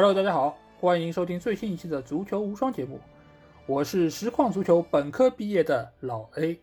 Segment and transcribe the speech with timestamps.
[0.00, 2.98] Hello，大家好，欢迎收听最新一期的足球无双节目，
[3.66, 6.58] 我是实况足球本科毕业的老 A。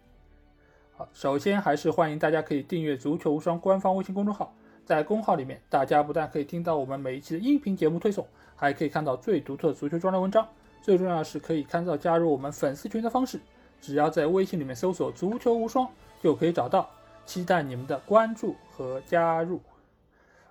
[0.96, 4.52] 好，首先还是欢迎大家可以订阅足球无双官方微信公众号，
[4.84, 10.48] 在公号里面，大家不但可以听到我们每一期的音频节目推送，还可以看到最独特的足球专栏文章，
[10.82, 13.40] 最重要的是可以看到加入我们粉丝群的方式，
[13.80, 15.88] 只要在微信里面搜索“足球无双”
[16.24, 16.90] 就可以找到，
[17.24, 19.62] 期待你们的关注和加入。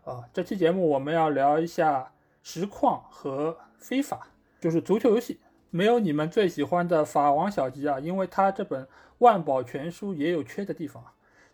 [0.04, 2.12] 啊，这期节目我们要聊一下
[2.48, 4.28] 实况和非法，
[4.60, 5.40] 就是足球游戏。
[5.70, 8.86] 没有你们最喜欢的法王小吉啊，因为他这本
[9.18, 11.02] 万宝全书也有缺的地方，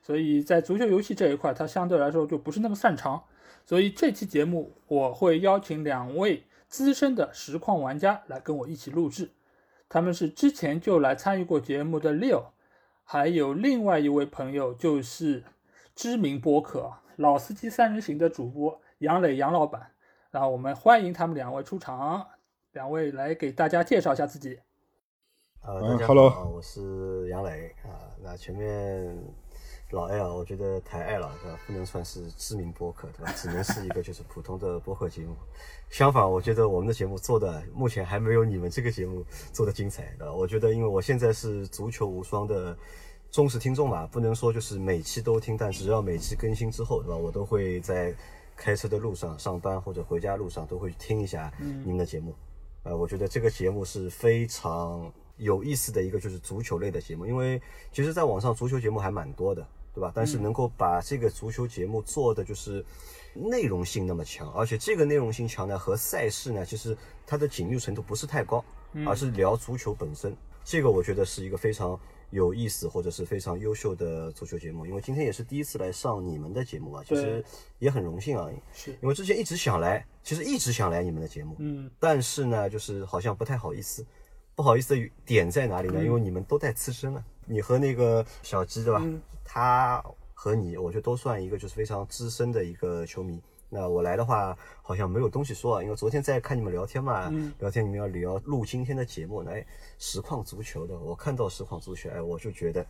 [0.02, 3.24] 所以在足球游戏这一块，他相对来说就不是那么擅长。
[3.64, 9.30] 所以这期节目我会邀请两位资深的实况玩家来跟我一起录制，
[9.88, 12.48] 他们是之前就来参与过节目的 Leo，
[13.02, 15.44] 还有另外一位朋友就是
[15.94, 16.92] 知名播客。
[17.16, 19.91] 老司机三人行的主播杨磊杨老板，
[20.32, 22.26] 然后我们欢迎他们两位出场，
[22.72, 24.58] 两位来给大家介绍一下自己。
[25.60, 28.00] 呃，大家好，我是杨磊啊。
[28.18, 29.14] 那前面
[29.90, 31.58] 老艾啊，我觉得太爱了，对吧？
[31.66, 33.30] 不能算是知名播客，对吧？
[33.36, 35.36] 只能是一个就是普通的播客节目。
[35.90, 39.22] 相反，我觉得我们的节目做的目前还没有你们这个节目
[39.52, 40.32] 做的精彩，对吧？
[40.32, 42.74] 我觉得，因为我现在是足球无双的。
[43.30, 47.16] 忠实听众嘛，不能说就是每期都听，但只要每期更新之后，对吧？
[47.16, 48.14] 我都会在
[48.62, 52.32] 开车的路上、上班或者回家路上都会听一下你们的节目。
[52.84, 60.12] 呃，我觉得这个节目是非常有意思的一个就是足球类的节目，因为其实在网上足球节目还蛮多的，对吧？
[60.14, 62.84] 但是能够把这个足球节目做的就是
[63.34, 66.96] 内容性那么强，而且这个内容性强呢和赛事呢，其实
[67.26, 68.64] 它的紧密程度不是太高，
[69.04, 70.36] 而是聊足球本身。
[70.62, 71.98] 这个我觉得是一个非常。
[72.32, 77.44] 有意思或者是非常优秀的足球节目，因为今天也是第一次来上你们的节目啊，其实
[77.78, 78.50] 也很荣幸啊。
[78.72, 84.04] 是因为之前一直想来，其实一直想来你们的节目，嗯，但是呢，就是好像不太好意思。
[84.54, 86.04] 不好意思的点在哪里呢？
[86.04, 89.02] 因为你们都带资深了，你和那个小鸡对吧？
[89.44, 90.04] 他
[90.34, 93.40] 和你，我觉得都算一个就是非常资深的一个球迷。
[93.74, 99.64] 那我来的话，好像没有东西说啊，因为昨天在看你们聊天嘛，聊天你们要聊录今天的节目，哎，
[99.98, 102.84] 实况足球的，我看到实况足球，哎，我就觉得，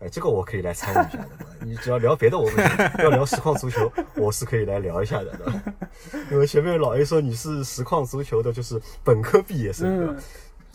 [0.00, 1.28] 哎，这个我可以来参与一下的。
[1.64, 2.64] 你只要聊别的，我不行，
[3.04, 5.38] 要聊实况足球，我是可以来聊一下的。
[6.32, 10.18] 因为前面老 A 说你是实况足球的，就是本科毕业生。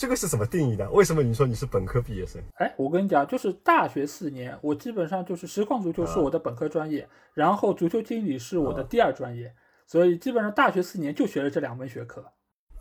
[0.02, 0.90] 这个是怎么定义的？
[0.90, 2.42] 为什么你说你是本科毕业生？
[2.56, 9.54] 哎，我跟你讲，就是大学四年，我基本上就是实况足球是我的本科专业，然后足球经理是我的第二专业，
[9.86, 12.26] 所以基本上大学四年就学了这两门学科。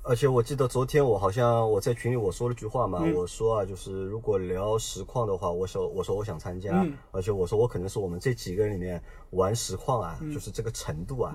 [0.03, 8.99] 而且我记得昨天我好像我在群里我说了句话嘛，我说啊，就是如果聊实况的话，我说我说我想参加，而且我说我可能是我们这几个人里面
[9.33, 11.35] 玩实况啊，就是这个程度啊，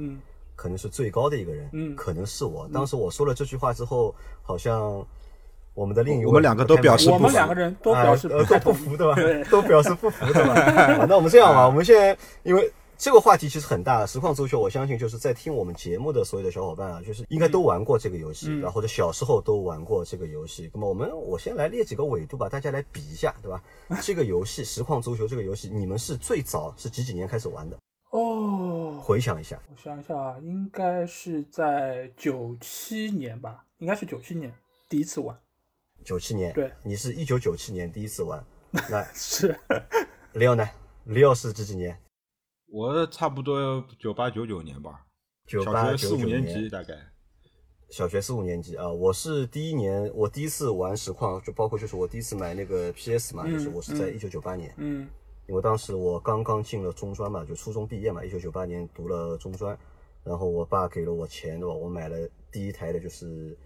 [0.55, 2.67] 可能是最高的一个人，可能是我。
[2.73, 5.05] 当时我说了这句话之后，好像。
[5.75, 9.49] 我们的另一位，我们两个都表示，我们两个人都表示都不服，对吧？
[9.51, 11.05] 都表示不服，对吧？
[11.07, 20.71] 那我们这样吧，我们现在因为这个话题其实很大，实况足球，我相信就是在听我们节目的所有的小伙伴啊，就是应该都玩过这个游戏，然后或者小时候都玩过这个游戏。
[20.73, 23.61] 那么我们我先来列几个纬度吧，大家来比一下，对吧？
[24.01, 27.77] 这个游戏实况足球这个游戏，你们是最早是几几年开始玩的？
[28.11, 34.49] 哦，回想一下，我想一下啊，应该是在九七年吧，应该是九七年
[34.87, 35.37] 第一次玩。
[36.05, 38.45] 九七年，对，你是一九九七年第一次玩，
[38.89, 39.57] 那是。
[40.33, 40.63] 李奥呢？
[41.05, 41.97] 李奥是几几年？
[42.67, 45.03] 我差不多九八九九年吧，
[45.47, 46.93] 九八九九四五年级大概。
[47.89, 55.07] 小学四五年级啊，我是第一年，我第一次玩实况，就包括就是我第一次买那个 PS 嘛，就是我是在一九九八年，嗯，
[55.47, 59.75] 因为当时我刚刚进了中专嘛，就初中毕业嘛，一九九八年读了中专，
[60.23, 61.73] 然后我爸给了我钱对吧？
[61.73, 63.57] 我买了第一台的就是。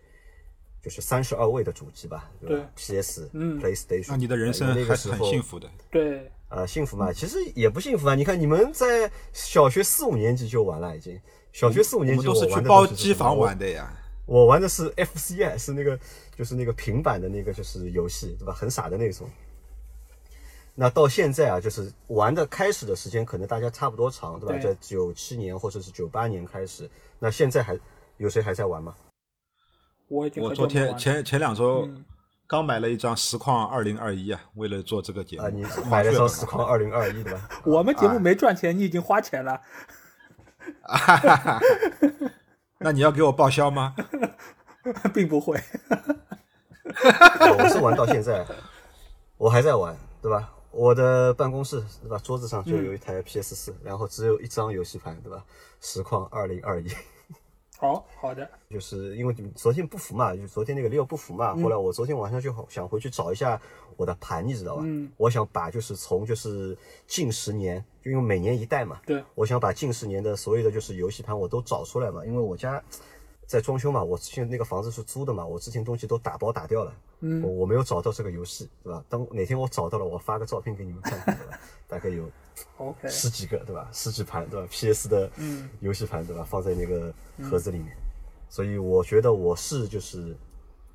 [0.82, 5.70] 就是三十二位的主机吧，对吧？PS、PlayStation，那你的人生还是很幸福的。
[5.92, 8.16] 对，呃，幸福嘛，其实也不幸福啊。
[8.16, 11.20] 你看，你们在小学四五年级就玩了，已经。
[11.52, 13.92] 小学四五年级我都是去包机房玩的呀。
[14.26, 16.00] 我玩的是 FC，是那个，
[16.38, 18.54] 就是那个平板的那个，就是游戏，对吧？
[18.54, 19.28] 很傻的那种。
[20.76, 24.58] 那到现在啊，就是玩的开始的时间可能大家差不多长，对吧？
[24.60, 27.78] 在九七年或者是九八年开始，那现在还
[28.18, 28.96] 有谁还在玩吗？
[30.10, 31.88] 我我昨天前前两周
[32.48, 37.50] 刚买了一张实况二零二一啊，为了做这个节目啊，你买了张实况二零二一对吧？
[37.64, 39.62] 我们节目没赚钱，你已经花钱了。
[40.84, 41.60] 哈哈哈！
[42.80, 43.96] 那你要给我报销吗？
[45.14, 45.62] 并不会。
[46.84, 48.46] 我是玩到现在，
[49.38, 50.52] 我还在玩，对吧？
[50.72, 52.18] 我的办公室对吧？
[52.24, 55.44] 桌子上就有一台 PS 四，然后只有一张游戏盘，对吧？
[55.82, 56.88] 实况二零二一。
[57.80, 63.60] 好好的，就是因为昨天不服嘛，就昨天那个六不服嘛，后来我昨天晚上就想回去找一下
[63.96, 64.82] 我的盘，你知道吧？
[64.86, 66.78] 嗯，我想把就是从就是
[67.08, 72.84] 近十年，就因为每年一代嘛，对，我想把近十年的所有的就是游戏盘我都找出来嘛，因为我家
[73.50, 79.04] 在装修嘛，我之前那个房子是租的嘛，我之前东西都打包打掉了，嗯，我我没有找到这个游戏，对吧？
[79.10, 81.60] 等哪天我找到了，我发个照片给你们看，对吧？
[81.88, 82.30] 大概有。
[82.78, 83.90] OK，十几个对吧？
[83.92, 85.32] 十几盘对吧？PS 的
[85.80, 86.46] 游戏盘对吧？
[86.48, 87.12] 放在那个
[87.50, 87.88] 盒子里面，
[88.50, 90.38] 所以我觉得我是就是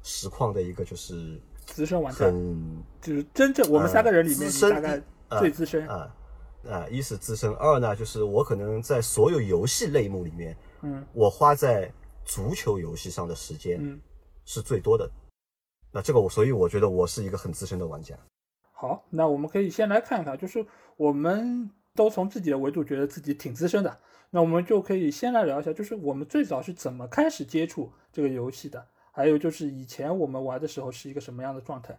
[0.05, 2.31] 实况的一个就是资深玩家，
[3.01, 5.03] 就是真正我们三个人里面大概
[5.41, 6.15] 最资深啊
[6.71, 6.87] 啊！
[6.89, 11.91] 一是资深，二呢就是我可能在所有游戏类目里面，嗯，我花在
[12.25, 14.01] 足球游戏上的时间
[14.45, 15.11] 是最多的。
[15.93, 18.17] 那这个我所以我觉得我是一个很资深的玩家。
[18.73, 20.67] 好，那我们可以先来看看，就是
[20.97, 24.01] 我们都从自己的维度觉得自己挺资深的，
[24.31, 31.97] 那我们就可以先来聊一下，就是我们最早是怎么开始接触这个游戏的，还有就是以前我们玩的时候是一个什么样的状态。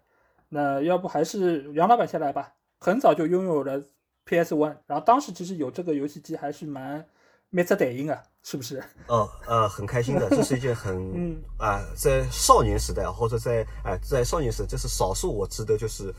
[0.50, 3.82] 那要不还是杨老板先来吧，很早就拥有了
[4.26, 7.08] PS One，然后当时其实有这个游戏机还是蛮
[7.50, 8.82] 没得得应啊，是不是？
[9.10, 16.16] 哦，呃，很开心的，这是一件很 嗯啊，在少年时代或者在哎在少年时，代，这是少数我值得就是。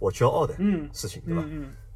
[0.00, 0.54] 我骄傲的
[0.92, 1.44] 事情，对吧？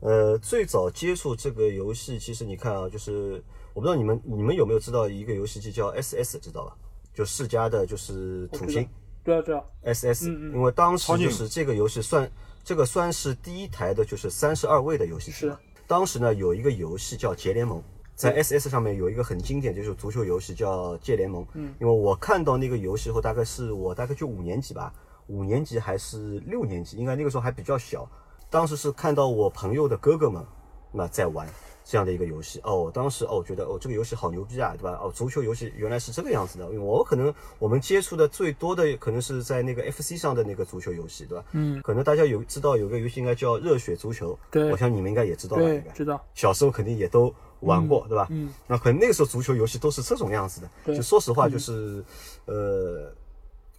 [0.00, 3.40] 呃，最早接触这个游戏，其实你看啊，就是
[3.73, 6.76] 我不知道你们你们有没有知道一个游戏机叫 S S，知道吧？
[7.14, 8.85] 就世嘉的，就是土星。
[9.23, 9.62] 对啊，对啊。
[9.85, 12.28] S S，因为当时就是这个游戏算
[12.64, 15.37] 这个算是第一台的，就是三十二位的游戏机。
[15.38, 15.56] 是。
[15.87, 17.78] 当时呢，有一个游戏叫《杰联盟》，
[18.14, 21.43] 在 S S 上面有一个很经典，就是足球游戏叫《界联盟》。
[21.55, 21.75] 嗯。
[21.81, 24.93] 因为我看到那个游戏后，大概是我大概就五年级吧。
[25.29, 28.09] 五年级还是六年级，应该那个时候还比较小。
[28.50, 30.44] 当时是看到我朋友的哥哥们
[30.93, 31.49] 那在玩
[31.85, 35.00] 这样的一个游戏哦，当时哦觉得哦这个游戏好牛逼啊，对吧？
[35.03, 36.67] 哦足球游戏原来是这个样子的。
[36.67, 41.44] 因为我可能我们接触的最多的可能是在那个 FC 上的那个足球游戏，对吧？
[41.53, 41.81] 嗯。
[41.82, 45.62] 可能大家有知道有个游戏应该叫热血足球，对，我想你们应该也知道吧？
[45.62, 46.23] 应该知道。
[46.35, 47.32] 小时候肯定也都
[47.62, 48.26] 玩过，对吧？
[48.31, 48.50] 嗯。
[48.67, 50.94] 那可能那个时候足球游戏都是这种样子的。
[50.94, 52.05] 就说实话，就是
[52.47, 53.12] 呃。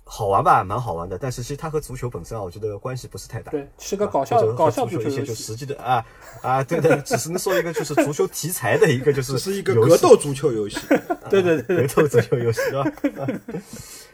[0.05, 3.51] 好玩吧，蛮好玩的，但是其实它和足球本身啊，我觉得关系不是太大。
[3.51, 6.05] 对，是个搞笑搞笑足球一些就实际的啊
[6.41, 10.77] 啊，对的，只是能说一个就是足球题材的一个就是 是一个格斗足球游戏。
[11.29, 12.83] 对对对，格斗足球游戏是吧？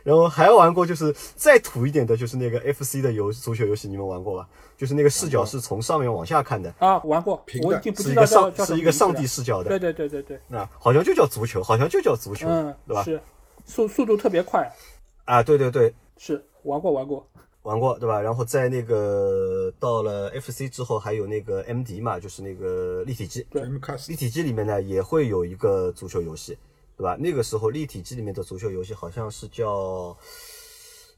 [0.04, 4.48] 然后还玩过就是再土一点的，就是那个 FC 的游足球游戏，你们玩过吧？
[4.78, 9.70] 就是那个视角是从上面往下看的啊，玩过，我已经不是一个上是一个上帝视角的。
[9.70, 13.04] 对对对对对，那好像就叫足球，好像就叫足球，嗯，对吧？
[13.04, 13.20] 是
[13.66, 14.72] 速速度特别快。
[15.30, 17.24] 啊，对对对，是玩过玩过
[17.62, 18.20] 玩过，对吧？
[18.20, 23.46] 然后在那个到了 FC 之后，还有那个 MD 嘛，就是那个立体机。
[23.52, 23.62] 对，
[24.08, 26.58] 立体机里面呢也会有一个足球游戏，
[26.98, 27.16] 对吧？
[27.20, 30.18] 那个时候立体机里面的足球游戏好像是叫，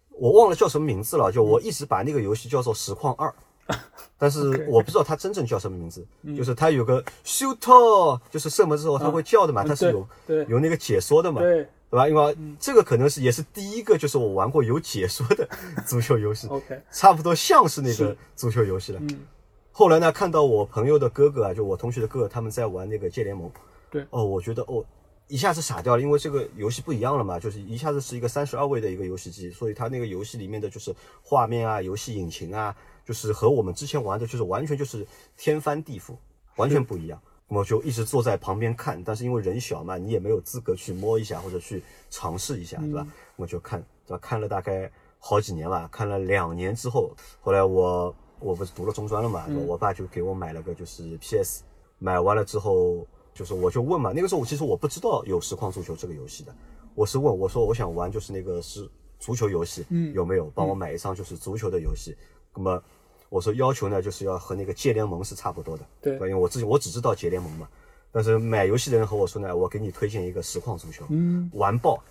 [0.10, 1.32] 我忘了叫什么名字了。
[1.32, 3.34] 就我一直把那个游戏叫做实况二，
[4.20, 6.06] 但是我不知道它真正叫什么名字。
[6.36, 10.06] 就是它有个 shoot，就是射门之后它会叫的嘛，它是有
[10.50, 11.40] 有那个解说的嘛。
[11.40, 11.66] 对。
[11.92, 12.08] 对吧？
[12.08, 15.48] 因为这个可能是也是第一个，就是我玩过有解说的
[15.86, 16.48] 足球游戏。
[16.48, 19.00] OK，差不多像是那个足球游戏了。
[19.02, 19.20] 嗯。
[19.74, 23.52] 后来呢，看到我朋友的哥哥啊，就我同学的哥哥，他们在玩那个界联盟。
[23.90, 24.06] 对。
[24.10, 24.86] 哦，我觉得哦，
[25.28, 32.74] 一下子傻掉了，因为这个游戏不一样了嘛，就是一下子是一个三十二位的一个游戏机，所以它那个游戏里面的就是画面啊、游戏引擎啊，
[33.06, 35.06] 就是和我们之前玩的，就是完全就是
[35.36, 36.16] 天翻地覆，
[36.56, 37.22] 完全不一样。
[37.54, 43.06] 我就一直坐在旁边看，但是因为人小嘛，你也没有资格去摸一下或者去尝试一下，对吧？
[43.36, 44.20] 我就看，对吧？
[44.22, 44.90] 看了大概
[45.20, 51.64] 好几年吧，看了两年之后，后来我我不是读了中专了嘛，我爸就给我买了个就是 PS，
[52.00, 56.56] 买完了之后，就是我就问嘛，那个时候我其实我不知道有实况足球这个游戏的，
[56.96, 58.90] 我是问我说我想玩就是那个是
[59.20, 62.16] 足球游戏，嗯，有没有帮我买一张就是足球的游戏？
[62.56, 62.82] 那么。
[63.32, 67.66] 我说要求呢，就是要和那个界联盟是差不多的，对，因为我自己我只知道界联盟嘛，
[68.12, 72.04] 但是买游戏的人和我说呢，我给你推荐一个实况足球，嗯，完爆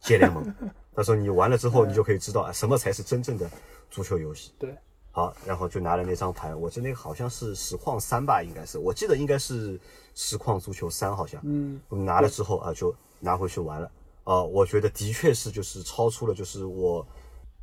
[0.00, 0.44] 界联盟，
[0.92, 3.48] 他说你玩了之后，你就可以知道啊，什么才是真正的
[3.88, 4.76] 足球游戏，对，
[5.12, 9.78] 好，然后就拿了那张牌，我记得那个好像是实况三吧，应该是，我记得应该是
[10.16, 13.88] 实况足球三，好像，嗯，拿了之后啊，就拿回去玩了，
[14.24, 17.06] 啊，我觉得的确是就是超出了就是我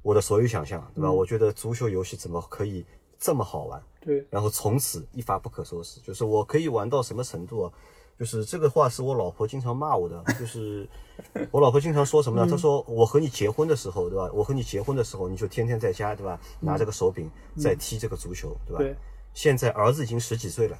[0.01, 1.11] 我的所有想象，对吧？
[1.11, 2.85] 我觉得足球游戏怎么可以？
[3.21, 6.01] 这么好玩，对，然后从此一发不可收拾。
[6.01, 7.71] 就是我可以玩到什么程度啊？
[8.17, 10.89] 就是这个话是我老婆经常骂我的， 就是
[11.51, 12.49] 我老婆经常说什么呢？
[12.49, 14.27] 她说我和你结婚的时候，对吧？
[14.33, 16.39] 我和你结婚的时候，你就天天在家，对吧？
[16.59, 18.79] 拿这个手柄在踢这个足球，对吧？
[18.79, 18.95] 对。
[19.35, 20.77] 现在儿子已经十几岁了，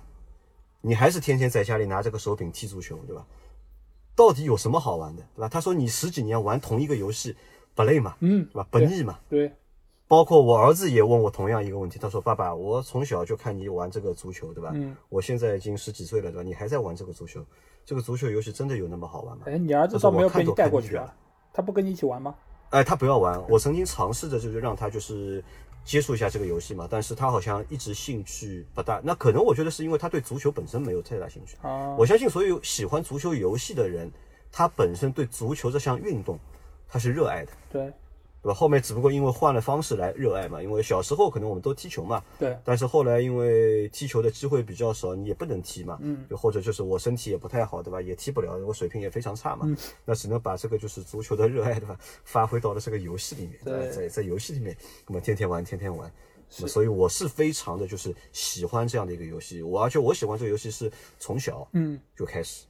[0.82, 3.24] 你还是天天在家里拿这个手柄踢足球，对吧？
[4.16, 5.48] 到底有什么好玩的，对吧？
[5.48, 7.36] 他说你十几年玩同一个游戏
[7.76, 8.68] 不累嘛，嗯，对吧？
[8.72, 9.54] 不腻嘛，对。
[10.12, 14.70] 包括我儿子也问我同样一个问题，他说：“爸爸，我从小就看你玩这个足球，对吧？
[14.74, 16.44] 嗯，我现在已经十几岁了，对吧？
[16.44, 17.42] 你还在玩这个足球，
[17.86, 21.16] 这个足球游戏真的有那么好玩吗？”哎，你儿子倒没有被你带过去啊？
[21.54, 22.36] 他不跟你一起玩吗？
[22.72, 23.42] 哎，他不要玩。
[23.48, 25.42] 我曾经尝试着就是让他就是
[25.86, 29.00] 接触一下这个游戏嘛，但是他好像一直兴趣不大。
[29.02, 31.56] 那可能我觉得是因为他对足球本身没有太大兴趣。
[31.62, 34.12] 啊，我相信所有喜欢足球游戏的人，
[34.52, 36.38] 他本身对足球这项运动
[36.86, 37.54] 他是热爱的。
[37.72, 37.94] 对。
[38.42, 38.54] 对吧？
[38.54, 42.58] 后面只不过因为换了方式来热爱嘛，因为小时候可能我们都踢球嘛，对。
[42.64, 46.26] 但是后来因为踢球的机会比较少，你也不能踢嘛，嗯。
[46.30, 48.02] 就或者就是我身体也不太好，对吧？
[48.02, 49.78] 也踢不了，我水平也非常差嘛，嗯。
[50.06, 51.98] 那只能把这个就是足球的热爱，对吧？
[52.24, 54.76] 发挥到了这个游戏里面，对，在在游戏里面，
[55.08, 56.12] 那么天天玩，天天玩。
[56.60, 62.66] 那所以我是非常的就是喜欢这样的一个游戏，我而且我喜欢这个游戏是从小嗯就开始。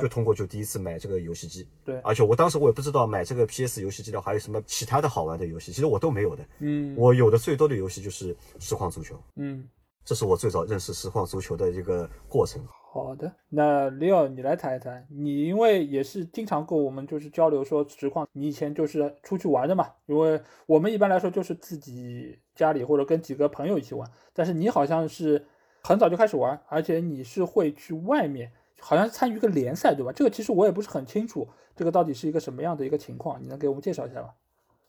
[0.00, 9.68] 就通过就第一次买这个游戏机，对，而且我当时我也不知道买这个 PS 游戏机的还有什么其他的好玩的游戏，其实我都没有的，嗯，我有的最多的游戏就是实况足球，嗯，
[10.04, 12.60] 这是我最早认识实况足球的一个过程。
[12.92, 25.44] 好的，那 Leo 你来谈一谈，你因为也是经常跟我们就是交流说实况，你以前就是出去玩的嘛，因为我们一般来说就是自己家里或者跟几个朋友一起玩，但是你好像是
[25.82, 28.50] 很早就开始玩，而且你是会去外面。
[28.80, 30.12] 好像参与一个联赛，对吧？
[30.12, 33.42] 这个其实我也不是很清楚，这个到底是一个什么样的一个情况？
[33.42, 34.30] 你能给我们介绍一下吗？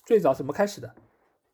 [0.06, 0.96] 最早怎么开始的？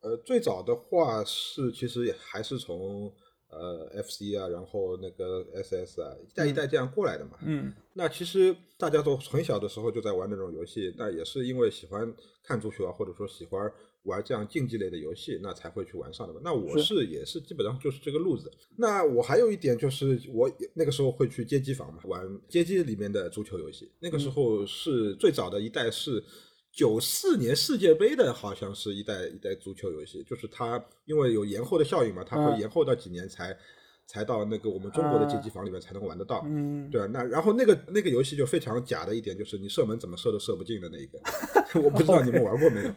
[0.00, 3.12] 呃，最早的话是其实也还是从
[3.48, 7.38] 呃 FC 啊，然后那个 SS 啊，一代一代这样过来的嘛。
[7.42, 7.72] 嗯。
[7.94, 12.12] 那其实大家都很小的时候就在玩那种游戏，那也是因为喜欢
[12.42, 13.72] 看足球啊，或者说喜欢。
[14.04, 16.40] 玩这样竞技类的游戏，那才会去玩上的吧。
[16.42, 18.50] 那我是也是基本上就是这个路子。
[18.76, 23.90] 那我还有一点就是，我那个时候会去街机房嘛，玩街机里面的足球游戏。
[24.00, 26.22] 那个时候是最早的一代是
[26.72, 33.56] 九四年世界杯的，好像是一代一代足球游戏，就是它因为有延后的效应嘛，它会延后到几年才。
[34.06, 41.18] 才到那个我们中国的街机房里面才能玩得到，嗯，对啊，那然后那个那个游戏就非常假的一点就是你射门怎么射都射不进的那一个，
[41.80, 42.90] 我不知道你们玩过没有？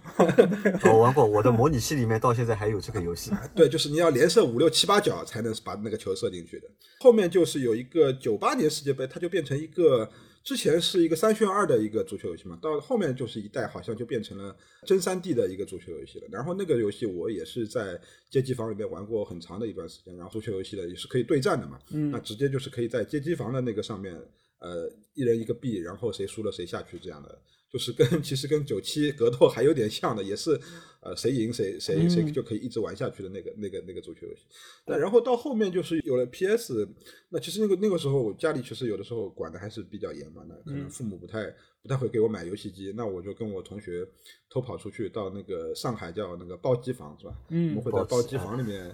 [0.93, 3.31] 我 玩过，我的模拟器里面到现在还有这个游戏。
[3.55, 6.67] 对，就是你要连射五六七八脚才能把那个球射进去的。
[6.99, 10.09] 后面就是有一个九八年世界杯，它就变成一个。
[10.47, 16.27] 之前是一个三选二的一个足球游戏嘛，到后面就是一代好像就变成了真三 D 的一个足球游戏了。
[16.31, 17.99] 然后那个游戏我也是在
[18.29, 20.15] 街机房里面玩过很长的一段时间。
[20.15, 24.17] 然后足球游戏的也是可以对战的嘛，那直接就是可以在街机房的那个上面，
[24.59, 27.41] 呃，一人一个币，然后谁输了谁下去这样的。
[27.69, 30.57] 就是跟其实跟九七格斗还有点像的，也是，
[31.01, 34.45] 呃，谁赢谁谁谁就可以一直玩下去的那个那个那个足球游戏。
[34.85, 36.87] 那然后到后面就是有了 PS，
[37.27, 44.07] 那其实那个那个时候家里其实有的时候管的还是比较严嘛，那可能父母不太不太会给我买游戏机，那我就跟我同学
[44.49, 47.35] 偷跑出去到那个上海叫那个包机房是吧？
[47.49, 48.85] 嗯，我们会在包机房里面，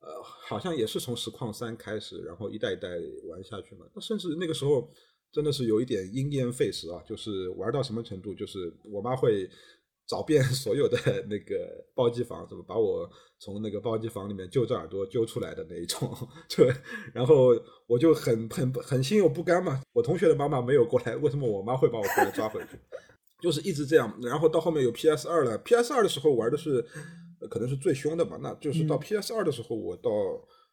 [0.00, 2.88] 呃，好像也是从实况三开始，然后一代一代
[3.28, 3.86] 玩下去嘛。
[3.94, 4.90] 那甚至那个时候。
[5.36, 6.98] 真的是有一点因噎废食啊！
[7.06, 9.46] 就是玩到什么程度，就是我妈会
[10.06, 10.96] 找遍 所有的
[11.28, 13.06] 那个包机房，怎么把我
[13.38, 16.10] 从那个包机房里面揪着耳朵揪出来的那一种。
[16.48, 16.64] 就
[17.12, 17.48] 然后
[17.86, 19.82] 我就很很很心有不甘嘛。
[19.92, 22.78] 我同学的妈妈没有过来，为什么我妈会把我抓回去？
[23.42, 24.18] 就是一直这样。
[24.22, 26.82] 然后到后面有 PS 二了，PS 二的时候玩的是
[27.50, 28.38] 可能是最凶的嘛。
[28.40, 30.10] 那就是到 PS 二的时候，我到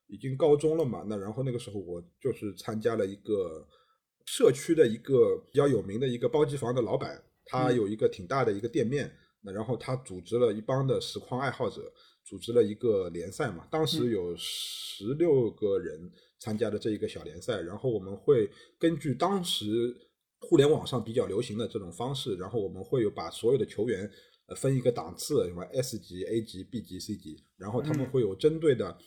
[0.08, 1.04] 已经高中了嘛。
[1.06, 3.68] 那然后那个时候我就是参加了一个。
[4.26, 9.12] 社区的一个比较有名的一个包机房的老板，他有一个挺大的一个店面，
[9.42, 11.82] 那然后他组织了一帮的实况爱好者，
[12.24, 13.68] 组织了一个联赛嘛。
[13.70, 18.50] 当时有十六个人参加的这一个小联赛，然后我们会
[18.80, 19.94] 根据当时
[20.40, 24.10] 互联网上比较流行的这种方式，然后我们会有把所有的球员
[24.48, 28.98] 呃分一个档次，什么 S 级、A 级、B 级、C 级，然后他们会有针对的。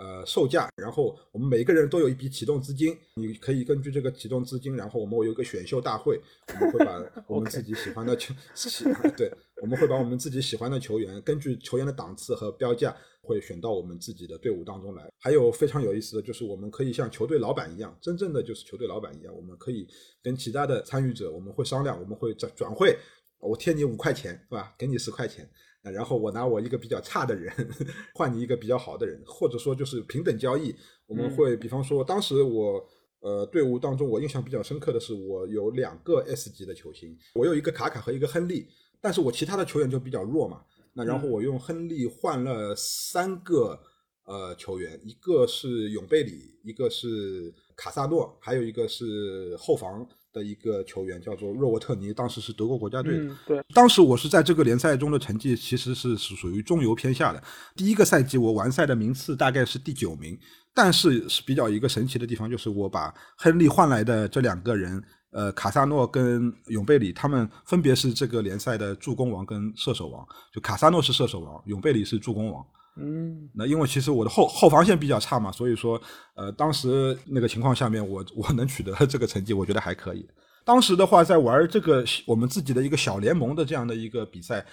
[0.00, 9.30] 呃，售价，然后我们每个人都有一笔启动资金，你可以根据这个启动资金，然后我们有一个选秀大会，我们会把 我们自己喜欢的球，喜对，
[9.60, 15.06] 我们会把我们自己喜欢的球员，根据球员的档次和标价，会选到我们自己的队伍当中来。
[15.18, 19.86] 还有非常有意思的就是，我们可以像球队老板一样，真正的就是球队老板一样，我们可以
[20.22, 22.96] 跟其他的参与者，我们会商量，我们会转转会，
[23.38, 24.74] 我贴你五块钱，是吧？
[24.78, 25.46] 给你十块钱。
[25.82, 27.52] 然后我拿我一个比较差的人
[28.14, 30.74] 换你一个比较好的人，或者说就是平等交易。
[31.06, 32.84] 我们会比方说，当时我
[33.20, 38.68] 呃队伍当中我印象比较深刻的是，我有两个 S 级的球星，我有一个卡卡和一个亨利，
[39.00, 40.62] 但是我其他的球员就比较弱嘛。
[40.92, 43.80] 那然后我用亨利换了三个
[44.24, 53.36] 呃球员，一个是永贝里，一个是卡萨诺，还有一个是后防的一个球员，叫做若沃特尼，当时是德国国家队的。
[53.46, 57.42] 对，当时我是在这个联赛中的成绩其实是是属于中游偏下的。
[57.74, 60.38] 第一个赛季我完赛的名次大概是第九名，
[60.74, 70.26] 但是是比较一个神奇的地方，就是我把亨利换来的这两个人，呃，卡萨诺跟永贝里，他们分别是这个联赛的助攻王跟射手王。
[70.52, 72.64] 就卡萨诺是射手王，永贝里是助攻王。
[73.02, 75.98] 嗯，那因为其实我的后后防线比较差嘛，所以说，
[76.34, 80.28] 呃，当时那个情况下面，我我能取得这个成绩，我觉得还可以。
[80.66, 84.64] 当时的话，在玩这个我们自己的一个小联盟的这样的一个比赛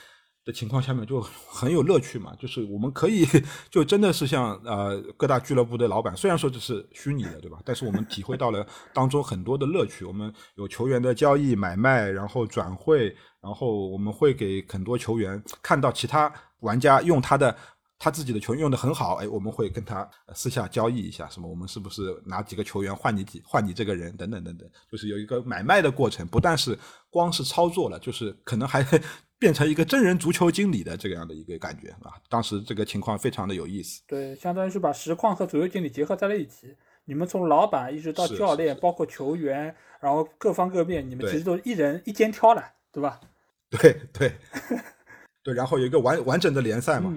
[0.44, 2.36] 的情况下面，就很有乐趣嘛。
[2.38, 3.26] 就是我们可以
[3.70, 7.60] 就真的是像呃各大俱乐部的老板，虽然说这是虚拟的，对吧？
[7.64, 10.04] 但是我们体会到了当中很多的乐趣。
[10.04, 17.56] 我们有球员的交易买卖，然后转会，然后我们会给很多球员看到其他玩家用他的。
[18.00, 26.77] 他自己的球员用的很好，哎，我们会跟他私下交易一下，什么我们是不是拿几个球员换你几换你这个人等等等等，就是有一个买卖的过程，不但是
[27.10, 28.86] 光是操作了，就是可能还
[29.39, 32.13] 变成一个真人足球经理的这样的一个感觉啊。
[32.30, 34.01] 当时这个情况非常的有意思。
[34.08, 36.75] 对，相当于是把实况和足球经理结合在了一起。
[37.06, 43.20] 你们从老板一直到教练，包括球员，然后各方各面，你们其实都一人一肩挑了，对吧？
[43.70, 44.34] 对对
[45.42, 47.12] 对，然后有一个完完整的联赛嘛。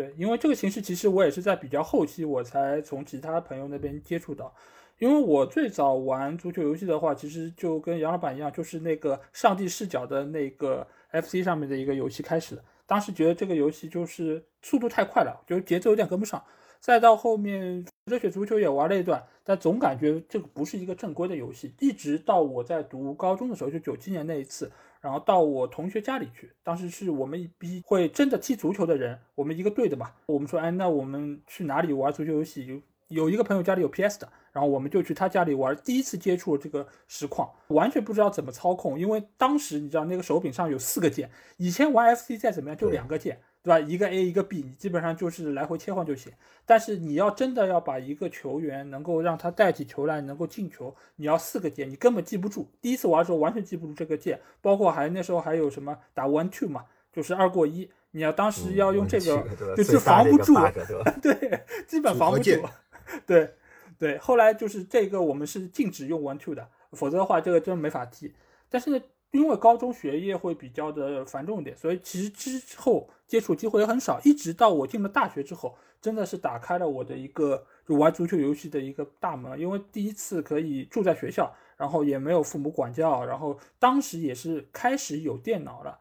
[0.00, 4.50] 对，因为这个形式其实我也是在比较后期我才从其他朋友那边接触到，
[4.98, 12.64] 因为我最早玩足球游戏的话，其实就跟杨老板一样，就是那个上帝视角的那个 FC 上面的一个游戏开始的。
[12.86, 16.42] 当时觉得这个游戏就是速度太快了，就节奏有点跟不上。
[16.80, 21.74] 再到后面热血足球也玩了一段，但总感觉这个不是一个正规的游戏。
[21.78, 24.70] 一直到我在读高中的时候，就九七年那一次。
[25.00, 30.10] 然后到我同学家里去，当时是我们一批会真的踢足球的人，我们一个队的嘛。
[30.26, 32.66] 我们说，哎，那我们去哪里玩足球游戏？
[32.66, 35.74] 有有一个朋友家里有 PS 的，然后我们就去他家里玩。
[35.84, 43.40] 第一次接触这个实况，完全不知道怎么操控，因为当时你知道那个手柄上有四个键，以前玩 FC 再怎么样就两个键。
[43.62, 43.78] 对吧？
[43.78, 46.32] 一个 A 一个 B，你基本上就是来回切换就行。
[46.64, 52.70] 但是你要真的要把一个球员能够让他带起球来，能够进球，你要四个键，你根本记不住。
[52.80, 59.44] 第一次玩的时候完全记不住这个键，包括还那时候还有什么打 one two 嘛，就是二过一，你要当时要用这个，
[59.76, 60.54] 就是防不 住，
[61.20, 62.50] 对，基本防不住。
[63.26, 63.54] 对
[63.98, 68.32] 对，后来就是这个我们是禁止用 one two 的，否则的话这个真没法踢。
[68.68, 69.00] 但是呢。
[69.32, 74.20] 因为高中学业会比较的繁重一点，所以其实之后接触机会也很少。
[74.24, 79.56] 一直到我进了大学之后，真的是打开了我的一个就玩足球游戏的一个大门。
[79.56, 85.96] 因为第一次可以住在学校，然后也没有父母管教，然后当时也是开始有电脑了。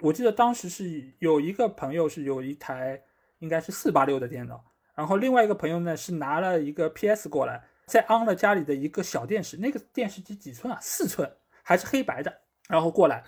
[0.00, 3.02] 我记得当时是有一个朋友是有一台
[3.38, 4.62] 应该是四八六的电脑，
[4.94, 9.56] 然后另外一个朋友呢是拿了一个 PS 过来，再安了家里的一个小电视。
[9.56, 10.78] 那个电视机几寸啊？
[10.82, 12.43] 四寸，还是黑白的。
[12.68, 13.22] 然后过来，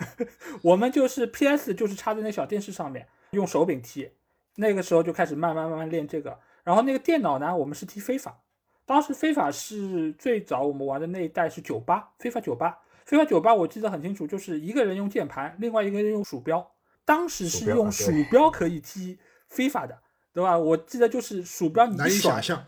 [0.62, 4.10] 我们就是 PS，就是插在那小电视上面，用手柄踢。
[4.56, 6.38] 那个时候就开始慢慢慢慢练这个。
[6.62, 8.38] 然后那个电脑呢，我们是踢非法。
[8.86, 16.70] 当时非法是最早我们玩的那一代是九八，非法九八，非法九八我记得很清楚，就是一个人用键盘，另外一个人用鼠标。
[17.06, 19.18] 当时是用鼠标可以踢
[19.48, 19.98] 非法的，
[20.32, 20.56] 对吧？
[20.58, 22.64] 我记得就是鼠标你难以想象。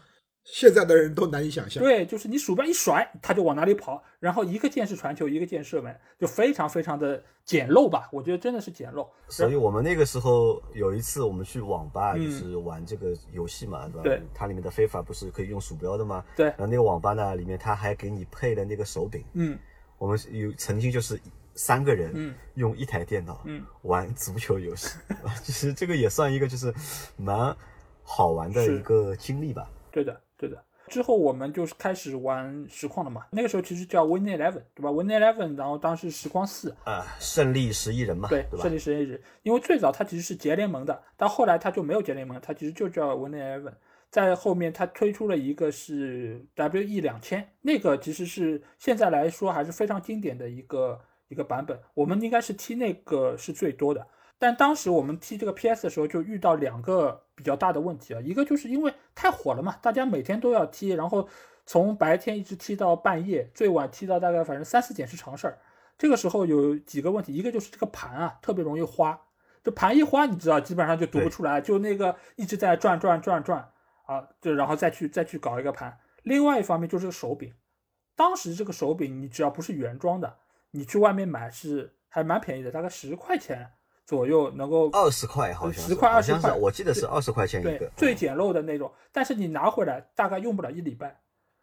[0.49, 8.09] 现在的人都难以想象，对，就是你鼠标一甩，他就往哪里跑，然后一个键是传球，一个键射门，就非常非常的简陋吧？
[8.13, 9.09] 我觉得真的是简陋。
[9.29, 14.03] 所以我们那个时候有一次我们去网吧，就是玩这个游戏嘛，对吧？
[14.05, 14.23] 对。
[14.33, 16.25] 它里面的非法不是可以用鼠标的吗？
[16.37, 16.47] 对。
[16.47, 19.25] 然后那个网吧呢，里面他还给你配了那个手柄。
[19.33, 19.59] 嗯。
[19.99, 21.21] 我们有曾经就是
[21.57, 24.97] 三个人，嗯，用一台电脑，嗯， 玩足球游戏，
[25.43, 26.73] 其实这个也算一个就是
[27.17, 27.57] 蛮
[28.05, 29.69] 好玩的一个经历吧。
[29.91, 30.21] 对的。
[30.89, 33.27] 之后我们就是开始玩实况了嘛。
[33.31, 39.21] 那个时候其实叫 Win Eleven，对吧？Win Eleven，然后当时实况四啊，胜利十一人嘛，对，胜利十一人。
[39.43, 43.73] 因为最早它其实是结联盟的，但后来它就没有结联盟，它其实就叫 Win Eleven。
[44.09, 51.79] 在后面它推出了一个是 WE 两千，那个其实是现在来说还是非常经典的一个一个版本。
[51.93, 54.07] 我们应该是踢那个是最多的。
[54.39, 58.21] 但当时我们踢这个 PS 的时候，就遇到两个比较大的问题啊。
[58.21, 61.27] 一个就是因为太火了嘛，大家每天都要踢，然后
[61.65, 65.59] 从白天一直踢到半夜，最晚踢到大概反正三四点是常事儿。
[65.97, 69.19] 这个时候有几个问题，一个就是这个盘啊特别容易花，
[69.65, 73.71] 这盘一花，你知道基本上就读不出来，就那个一直在转转转转
[74.05, 75.99] 啊，就然后再去再去搞一个盘。
[76.23, 77.55] 另外一方面就是手柄，
[78.15, 80.37] 当时这个手柄你只要不是原装的，
[80.73, 83.71] 你去外面买是还蛮便宜的，大概十块钱。
[84.07, 88.91] 左右能够二十块，好像十块二十块，我记得是二十块钱一个，最简陋的那种。
[89.13, 91.21] 但是你拿回来大概用不了一礼拜，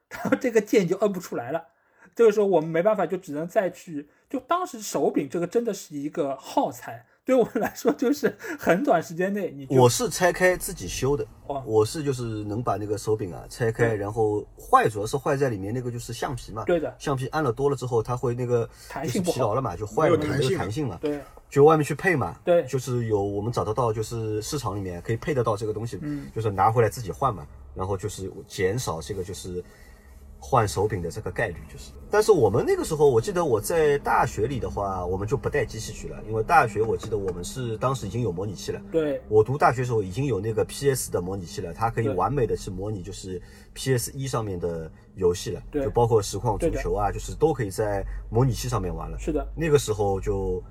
[0.09, 1.65] 然后这个键就摁不出来了，
[2.13, 4.09] 这个时候我们没办法，就只能再去。
[4.29, 7.07] 就当时手柄这个真的是一个耗材。
[7.25, 11.25] 对我们来说，就是很短时间内，你我是拆开自己修的，
[11.65, 29.63] 我是就是能把那个手柄啊拆开，然后坏主要是坏在里面那个就是橡皮嘛，对的，橡皮按了多了之后，它会那个弹性疲劳了嘛，就坏了，没有弹性嘛，对，就外面去配嘛，对，就是有我们找得到，就是市场里面可以配得到这个东西，嗯，就是拿回来自己换嘛，然后就是减少这个就是。
[30.45, 38.81] 换手柄的这个概率就是，但是我们那个时候，我记得我在大学里的话，我们就不带机器去了，因为大学我记得我们是当时已经有模拟器了。
[38.91, 43.41] 对，我读大学时候已经有那个 PS 的模拟器了，它可以完美的去模拟就是
[43.73, 49.17] PS 一上面的游戏了，就包括实况足球啊，就是都可以在模拟器上面玩了。
[49.17, 50.61] 是的，那个时候就。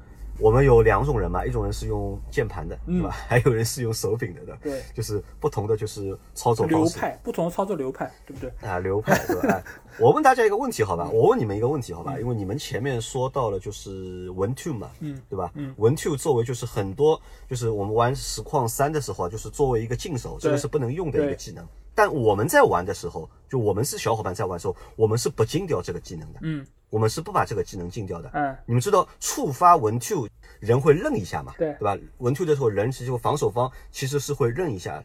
[0.43, 3.11] 我们有两种人嘛，一种人是用键盘的，对吧？
[3.29, 8.53] 还有人是用手柄的，对对，就是不同的就是操作流派，不同的操作流派，对不对？
[8.69, 9.63] 啊，流派，对吧？
[10.01, 11.09] 我问大家一个问题，好吧？
[11.13, 12.19] 我问你们一个问题，好吧？
[12.19, 15.49] 因为你们前面说到了就是文 two 嘛，嗯，对吧？
[15.55, 21.65] 嗯，文 two 作为就是很多就是我们玩实况三的时候啊，就是作为一个禁手，这个是不能用的一个技能。
[21.95, 30.29] 但我们在玩的时候，就我们是小伙伴在玩的时候，我们是不禁掉这个技能的，嗯，我们是不把这个技能禁掉的，嗯，你们知道触发文 two。
[30.61, 31.53] 人会愣一下嘛？
[31.59, 31.99] 对，对吧？
[32.19, 35.03] 文 two 的时候，人其实防守方其实是会愣一下。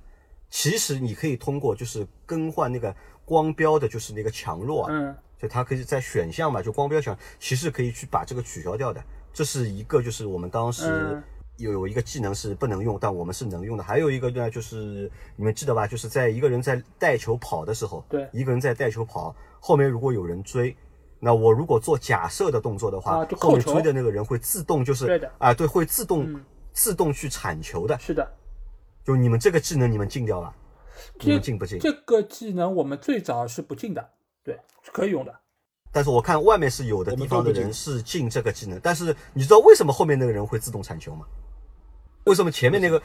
[0.52, 2.96] 其实你可以通过就是更换那个
[3.26, 9.04] 光标的，就是那个强弱啊，嗯，就它可以在选项嘛，就光标强，其实可以去把这个取消掉的。
[9.34, 11.20] 这是一个，就是我们当时
[11.58, 13.84] 有有一个技能是不能用，但我们是能用的。
[13.84, 15.86] 还有一个呢，就是你们记得吧？
[15.86, 20.76] 就是在一个人在带球跑的时候，对，一个人在带球跑，后面如果有人追。
[21.20, 26.40] 那我如果做假设的动作的话，后面追的那个人会自动就是对的啊，对，会自动
[26.72, 27.98] 自动去铲球的。
[27.98, 28.32] 是的，
[29.04, 30.54] 就你们这个技能你们禁掉了，
[31.20, 31.80] 你们禁不禁？
[31.80, 34.10] 这个技能我们最早是不禁的，
[34.44, 35.34] 对，是可以用的。
[35.92, 41.26] 但是我看外面是有的地方的人是禁这个技能，但是你知道为什么后面那个人会自动铲球吗？
[42.28, 43.02] 为什么前面那个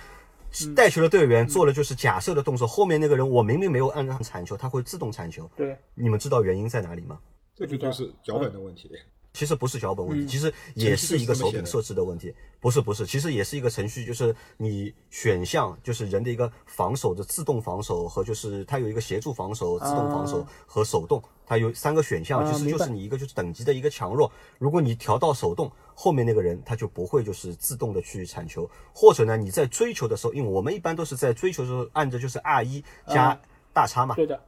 [0.74, 5.50] 带球的队员做了就是假设的动作，后面那个人我明明没有按上铲球，他会自动铲球？
[5.56, 7.18] 对，你们知道原因在哪里吗？
[7.54, 8.90] 这就就是脚本的问题，
[9.32, 12.34] 其实不是脚本问题，其实也是一个手柄设置的问题。
[12.60, 24.30] 不是不是，其实也是一个程序，就是你选项就是人的一个防守的自动防守和就是它有一个协助防守、自动防守和手动，它有三个选项，其实就是你一个就是等级的一个强弱。
[24.58, 33.40] 如果你调到手动，后面那个人他就不会就是自动的去铲球，或者呢你在追求的时候，因为我们一般都是在追求的时候按着就是 R 一加
[33.72, 34.14] 大叉嘛。
[34.14, 34.40] 对的。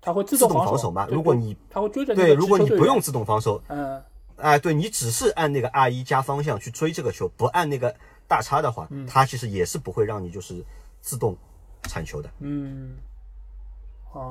[0.00, 1.08] 它会自动防守嘛？
[1.10, 4.00] 如果你它会追着对，如果你不用自动防守，嗯，
[4.38, 7.94] 哎，对你只是按那个 R 一加方向去追这个球，不按那个
[8.26, 10.64] 大叉的话，它其实也是不会让你就是
[11.00, 11.36] 自动
[11.84, 12.30] 铲球的。
[12.40, 12.96] 嗯，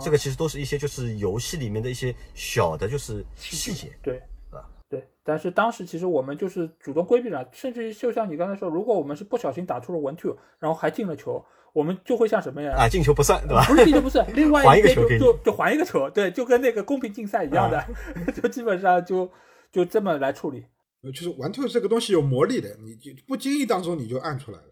[0.02, 3.92] 这个其实都是一些就是游戏里面的一些小的，就是细节。
[4.02, 4.18] 对，
[4.52, 5.08] 啊，对。
[5.24, 11.44] 但是当时其实我们就是主动规避了，甚至于就像你刚才说，如果我们是不小心打出了 one two，然后还进了球。
[11.74, 12.74] 我们就会像什么呀？
[12.76, 13.64] 啊，进球不算，对吧？
[13.68, 17.86] 不是进球不算， 另外一边就就就还一个球，对，就跟那个公平竞赛一样的，
[18.34, 19.30] 就基本上就
[19.78, 20.66] 就这么来处理。
[21.04, 24.70] 呃，就是玩透这个东西有魔力的，你就不经意当中你就按出来了。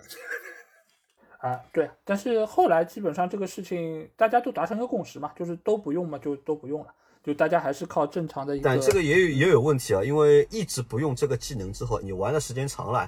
[1.48, 6.88] 啊，对，但是后来基本上这个事情大家都达成一个共识嘛，就是都不用嘛，就都不用了，
[7.24, 8.64] 就大家还是靠正常的一个。
[8.68, 13.08] 但这个也有也有问题啊，因为一直不用这个技能之后，你玩的时间长了。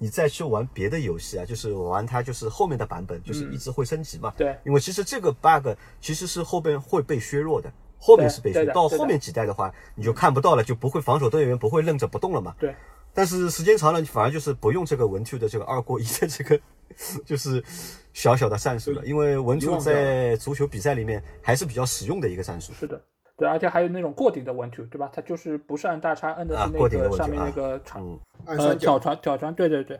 [0.00, 4.32] 你再去玩别的游戏啊，就是玩它，就是后面的版本，就是一直会升级嘛。
[4.36, 12.54] 对，因为其实这个 bug 其实是后边会被削弱的，后面是被削，到后面几代的话，你就看不到了，就不会防守队员不会愣着不动了嘛。
[12.58, 12.74] 对。
[13.12, 16.60] 但是时间长了，你反而就是不用这个文 two 的这个二过一的这个，
[17.24, 17.62] 就是
[18.12, 22.72] 小小的战术了，因为文 two 在足球比赛里面还是比较实用的一个战术。
[22.72, 23.00] 是的。
[23.36, 25.10] 对，而且还有那种过顶的 one two，对吧？
[25.12, 29.98] 它就是不是按大叉，摁的是那个上面那个长，呃，挑传挑传，对对对。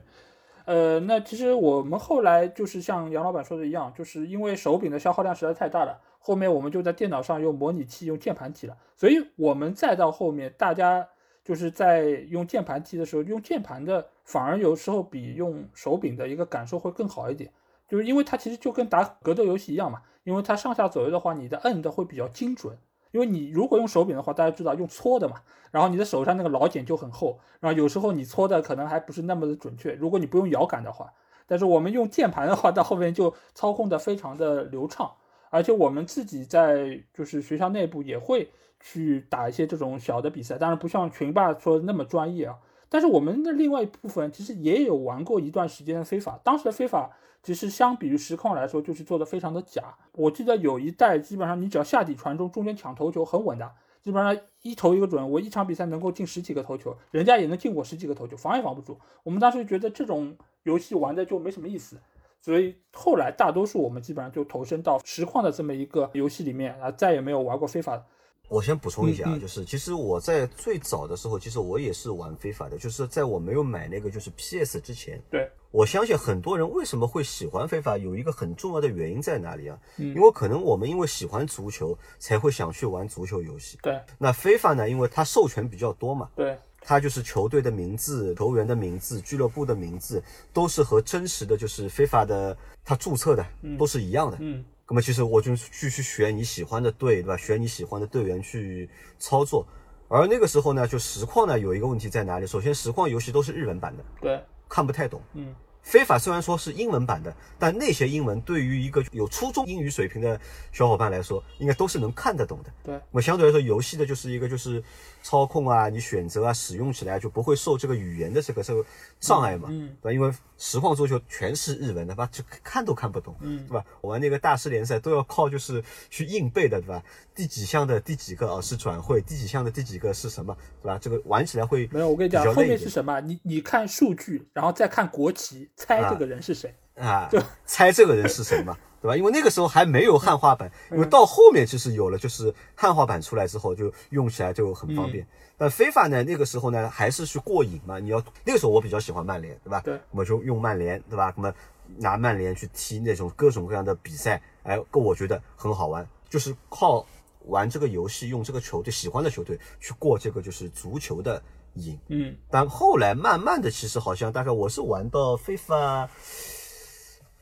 [0.69, 8.77] 呃，那其实我们后来就是像杨老板说的一样，就是因为手柄的消耗量实在太大了，后面我们就在电脑上用模拟器用键盘踢了。
[8.95, 11.09] 所以我们再到后面，大家
[11.43, 17.51] 就是在用键盘踢的时候，用键盘的反而有时候比用手柄的一个感受会更好一点，
[17.89, 22.77] 就是因为它其实就跟打格斗游戏一样嘛，因为它上下左右的话，你的摁的会比较精准。
[23.11, 25.37] 因为你如果用手柄的话，大家知道用搓的嘛，
[25.71, 29.93] 然后你的手上那个老茧就很厚，然后有时候你搓的可能还不是那么的准确。
[29.95, 31.13] 如果你不用摇杆的话，
[31.47, 35.11] 但是我们用键盘的话，到后面就操控的非常的流畅，
[35.51, 42.57] 而且我们自己在就是学校内部也会去打一些这种小的比赛，当然不像群霸说的那么专业啊。
[42.89, 47.11] 但是我们的另外一部分其实也有玩过一段时间的非法，当时的非法。
[47.41, 49.95] 其实相比于实况来说，就是做的非常的假。
[50.13, 53.71] 我记得有一代，基本上你只要下底传中，中间抢头球很稳的。
[54.03, 58.99] 基本上一投一个准，我一场比赛能够进十几个头球，人家也能进我十几个头球，防也防不住。
[59.23, 61.97] 我们当时觉得这种游戏玩的就没什么意思，
[62.41, 68.05] 所以后来大多数我们基本上就投身到实况的这么一个游戏里面啊，再也没有玩过非法。
[68.49, 75.23] 我先补充一下啊，就是其实我在最早的时候，其实我也是玩非法的，就是在我没有买那个就是 PS 之前。
[75.31, 79.79] 对，我相信很多人为什么会喜欢非法，有一个很重要的原因在哪里啊？
[79.99, 83.77] 嗯，因为可能我们因为喜欢足球，才会想去玩足球游戏。
[83.83, 86.31] 对，那非法呢，因为它授权比较多嘛。
[86.35, 90.23] 对，它就是球队的名字、球员的名字、俱乐部的名字，
[90.55, 93.45] 都是和真实的就是非法的它注册的
[93.79, 94.39] 都是一样的。
[94.41, 94.65] 嗯。
[94.89, 97.37] 那么其实我就继续选你喜欢的队，对吧？
[97.37, 99.67] 选你喜欢的队员去操作。
[100.09, 102.47] 而那个时候呢，就实况呢有一个问题在哪里？
[102.47, 105.21] 首先，实况游戏都是日文版的，对，看不太懂。
[105.35, 105.55] 嗯。
[105.81, 110.39] 非法虽然说是英文版的，但那些英文对于一个有初中英语水平的
[110.71, 112.71] 小伙伴来说，应该都是能看得懂的。
[112.83, 112.95] 对。
[112.95, 114.83] 那么相对来说，游戏的就是一个就是
[115.29, 118.83] 操控啊，你选择啊，使用起来就不会受这个语言的这个这个
[119.21, 119.69] 障碍嘛。
[119.71, 119.95] 嗯。
[120.01, 120.13] 对吧？
[120.15, 123.37] 因为实况足球全是日文的，吧，就看都看不懂。
[123.41, 123.67] 嗯。
[123.69, 123.85] 对吧？
[124.01, 127.03] 我玩那个大师联赛都要靠就是去硬背的，对吧？
[127.35, 130.99] 第几项的第几个啊是转会，第几项的第几个是什么，对吧？
[130.99, 132.09] 这个玩起来会没有。
[132.09, 133.21] 我跟你讲，后面是什么？
[133.21, 137.29] 你你看数据，然后再看国旗，猜这个人是谁啊？
[137.31, 139.17] 就猜这个人是谁嘛，对吧？
[139.17, 145.27] 因为那个时候还没有汉化版，因为到后面其实有了，就是汉化版出来之后，就用起来就很方便。
[145.57, 147.99] 但非法呢，那个时候呢，还是去过瘾嘛。
[147.99, 149.81] 你要那个时候我比较喜欢曼联，对吧？
[149.85, 151.33] 对，我就用曼联，对吧？
[151.37, 151.55] 那么
[151.97, 157.07] 拿曼联去踢那种各种各样的比赛，哎，个我觉得很好玩，就是靠。
[157.45, 161.43] 玩这个游戏，用这个球队喜欢的球队去过这个就是足球的
[161.77, 166.07] 瘾，嗯，但后来慢慢的，其实好像大概我是玩到非法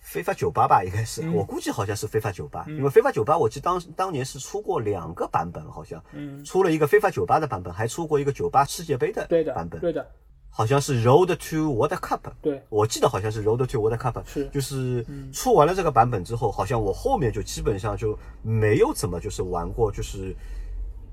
[0.07, 10.07] 非法酒吧吧，应该是，我估计好像是非法酒吧，因为非法酒吧我记得当当年是出过两个版本，好像，嗯，出了一个非法酒吧的版本，还出过一个酒吧世界杯的版本，对的。
[10.49, 12.63] 好像是 Road to World Cup，对。
[12.71, 14.49] 我记得好像是 Road to World Cup，是。
[14.49, 20.35] 就是出完了这个版本之后，好像我后面就基本上就没有怎么就是玩过就是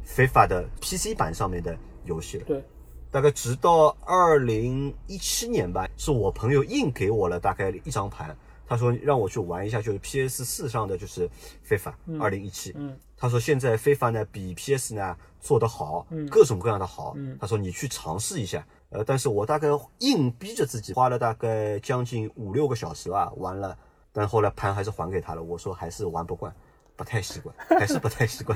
[0.04, 1.76] 非法的 PC 版上面的
[2.06, 2.46] 游戏了。
[2.46, 2.64] 对，
[3.12, 8.34] 大概直到二零一七年吧，是我朋友硬给我了大概一张盘，
[8.66, 11.30] 他说让我去玩一下，就是 PS 四上的就是
[11.62, 12.72] 非法二零一七。
[12.76, 17.14] 嗯，他说现在非法呢比 PS 呢做得好，嗯，各种各样的好。
[17.16, 18.66] 嗯，他说你去尝试一下。
[18.90, 19.68] 呃，但是我大概
[20.00, 23.76] 硬逼着自己花了大概将近五六个小时吧，玩了，
[24.12, 25.42] 但后来盘还是还给他了。
[25.42, 26.54] 我说还是玩不惯，
[26.96, 28.56] 不太习惯，还是不太习惯。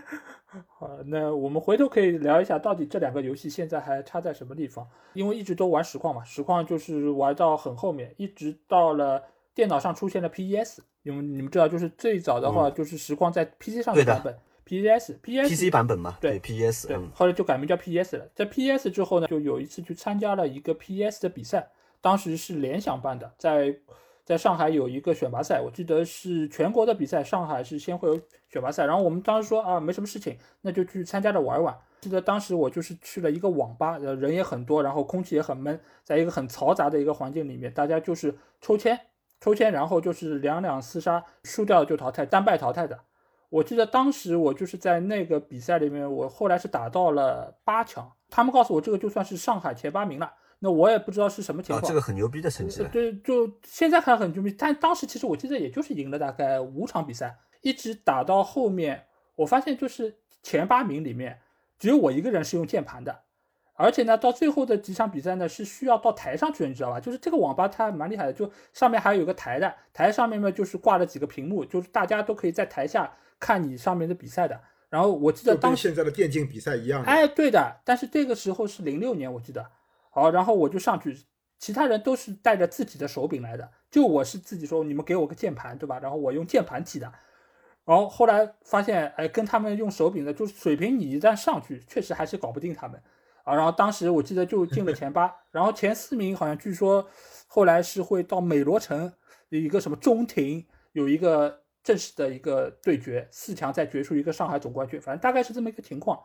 [0.78, 4.88] 好，那我们回头可以聊一下，到底这两个游戏现在还差在什么地方？
[5.12, 9.22] 因为一直都玩实况嘛，实况就是玩到很后面，一直到了
[9.56, 14.36] 电脑上出现了 PES，因为你们知道，就是最早的话就是实况在 PC 上的版本。
[14.68, 15.70] P.S.P.S.
[15.70, 16.88] 版本嘛，对 P.S.
[16.88, 18.28] 对，后来就改名叫 PES 了。
[18.34, 23.72] 在 PES 之后呢，就有一次去参加了一个 PES 的比赛，当时是联想办的，在
[24.24, 28.84] 在上海有一个选拔赛，我记得是全国的比赛，上海是先会有选拔赛。
[28.84, 31.72] 然后我们当时说啊，没什么事情，那就去参加着玩玩。
[32.00, 38.98] 记得当时我就是去了一个网吧，呃，人也很多，然后空气也很闷，在一个很嘈杂的一个环境里面，大家就是抽签，
[39.46, 42.98] 抽签，然后就是两两厮杀，输掉就淘汰，单败淘汰的。
[43.48, 48.10] 我记得当时我就是在那个比赛里面，我后来是打到了八强。
[48.28, 51.88] 他们告诉我这个就算是上海前八名了，那我也不知道是什么情况。
[51.88, 52.84] 这个很牛逼的成绩。
[52.90, 59.04] 对，就现在看很牛逼，但当时其实我记得也就是赢了大概五场比赛，一直打到后面，
[59.36, 61.38] 我发现就是前八名里面
[61.78, 63.16] 只有我一个人是用键盘的。
[63.76, 66.98] 而且呢，到最后的几场比赛呢，是需要到台上去，你知道吧？
[66.98, 74.60] 就是这个网吧它蛮厉害的，就上面还有个台的，台上面呢就是挂了几个屏幕，就是大家都可以在台下看你上面的比赛的。
[74.88, 77.02] 然后我记得当现在的电竞比赛一样。
[77.02, 77.80] 哎，对的。
[77.84, 79.66] 但是这个时候是零六年，我记得。
[80.10, 81.14] 好，然后我就上去，
[81.58, 85.98] 其他人都是带着自己的手柄来的，就我是自己说，你们给我个键盘，对吧？
[85.98, 87.12] 然后我用键盘踢的。
[87.84, 93.02] 然后后来发现，哎，跟他们用手柄的，就是水平你一旦上去，确实还是搞不定他们。
[93.46, 97.06] 啊，然后当时我记得就进了前八，然后前四名好像据说
[97.46, 99.10] 后来是会到美罗城
[99.50, 106.20] 有一个什么中庭有一个正式的一个对决，四强再决出一个上海总冠军，反正大概是这么一个情况。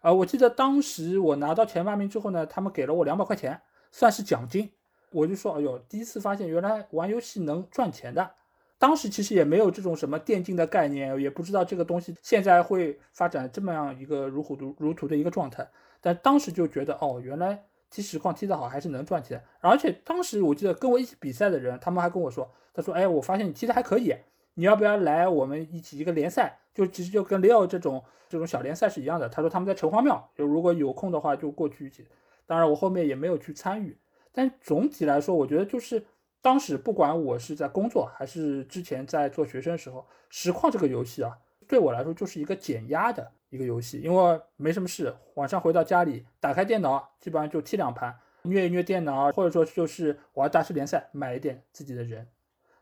[0.00, 4.72] 啊，我记得当时我拿到前八名之后呢，他们给了我两百块钱，算是奖金。
[5.10, 8.30] 我就说，哎呦，第一次发现原来玩游戏能赚钱的。
[8.78, 15.68] 当时其实也没有这种什么电竞的概念，也不知道这个东西现在会发展这么样一个如火如荼的一个状态。
[16.02, 19.42] 但当时就觉得，哦，原来踢实况踢得好还是能赚钱。
[19.60, 24.14] 而且当时我记得跟我一起比赛的人，他们还跟我说，他说，哎，我发现你踢得还可以，
[24.54, 26.58] 你要不要来我们一起一个联赛？
[26.74, 29.28] 就其实就跟 Leo 这种这种小联赛是一样的。
[29.28, 32.06] 他说他们在城隍庙，就如果有空的话就过去一起。
[32.46, 33.96] 当然我后面也没有去参与，
[34.32, 36.04] 但总体来说，我觉得就是
[36.40, 41.38] 当时不管我是在工作还是之前在做学生的时候，实况这个游戏啊，
[41.72, 52.28] 对我来说就是一个减压的一个游戏，因为没什么事，晚上回到家里打开电脑，基本上就踢两盘，虐一虐电脑，或者说就是玩大师联赛，买一点自己的人。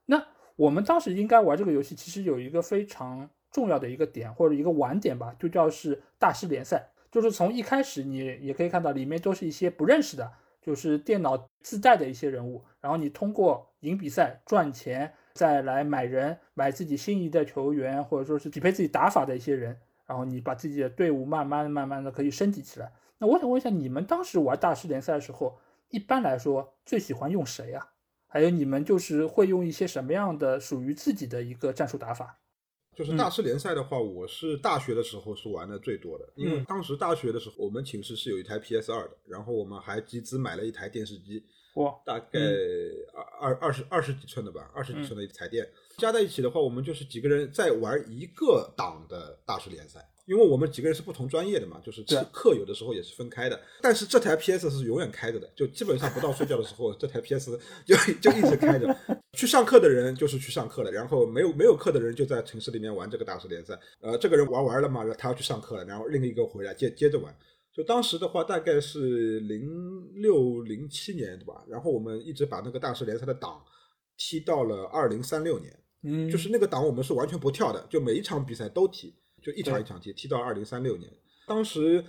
[0.07, 0.21] 那
[0.57, 6.91] 我们当时应该玩这个游戏，其实有一个非常重要的一个点或者一个玩点吧，就叫是大师联赛。
[7.13, 10.29] 就是从一开始，你也可以看到里面都是一些不认识的，
[10.61, 12.65] 就是电脑自带的一些人物。
[12.81, 19.79] 然后你通过赢比赛赚钱，再来买人，买自己心仪的球员，或者说是匹配自己打法的一些人。
[20.07, 22.93] 然后你把自己的队伍慢慢慢慢的可以升级起来。
[23.19, 25.57] 那我想问一下，你们当时玩大师联赛的时候，
[25.91, 27.93] 一般来说最喜欢用谁啊？
[28.27, 32.41] 还有你们就是会用一些什么样的属于自己的一个战术打法？
[32.97, 42.39] 就是大师联赛的话，我是大学的时候是玩的最多的，因为当时大学的时候，我们寝室是有一台 PS 二的，然后我们还集资买了一台电视机，哇，大概
[43.13, 50.07] 二二二十二十几寸的吧，二十几寸的一个彩电，加在一起的话，我们就是几个人在玩一个档的大师联赛。
[50.27, 53.61] 因为我们几个人是不同专业的嘛，就是课有的时候也是分开的。
[53.81, 58.97] 但是这台 PS 是永远开着的，就基本上不到睡觉的时候，这台 PS 就就一直开着。
[59.33, 63.77] 去上课的人就是去上课了，然后没有没有课的人就在城市里面玩这个大师联赛。
[64.01, 67.35] 呃，这个人玩完了嘛，他要去上课了，然后另一个回来接接着玩。
[67.81, 71.65] 就当时的话，大概是零六零七年对吧？
[71.67, 73.65] 然后我们一直把那个大师联赛的档
[74.19, 79.15] 踢到了二零三六年，嗯，就是那个档我们是完全不跳的，就每一场比赛都踢。
[79.43, 81.11] 就一场一场踢，踢到二零三六年。
[81.47, 82.05] 当时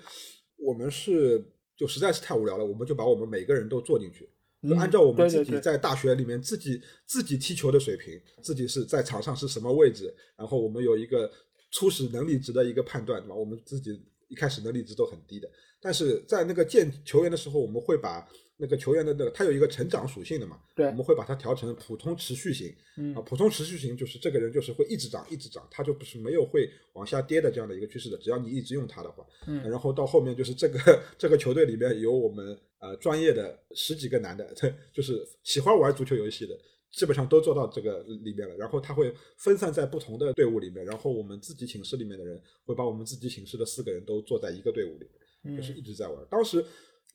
[0.57, 1.41] 我们是
[1.77, 4.29] 就实在是太无聊了，我们就把我们每个人都做进去，
[4.67, 11.31] 就按照我们自己在大学里面自己自己踢球的水平，自己是在场上是什么位置，然后我们有一个
[11.71, 13.35] 初始能力值的一个判断，对吧？
[13.35, 13.97] 我们自己
[14.31, 15.47] 一开始能力值都很低的，
[15.79, 18.27] 但是在那个建球员的时候，我们会把。
[18.63, 20.59] 那个球员的那个，他有一个成长属性的嘛？
[20.75, 22.71] 对，我们会把它调成普通持续型。
[22.95, 28.15] 嗯啊，普通持续型就是这个人就是会一直涨，一直涨，他就不是没有会往下跌的这样的一个趋势的。
[28.19, 34.47] 只要你一直用它的话，嗯，然后到后面就是这个这个球队里面有我们呃专业的十几个男的，
[34.93, 36.55] 就是喜欢玩足球游戏的，
[36.91, 38.55] 基本上都做到这个里面了。
[38.55, 45.07] 然后他会分散在不同的队伍里面，然后我们自己寝室里面的人会把我们自己寝室的四个人都坐在一个队伍里
[45.43, 46.25] 面，就是一直在玩。
[46.29, 46.65] 当时。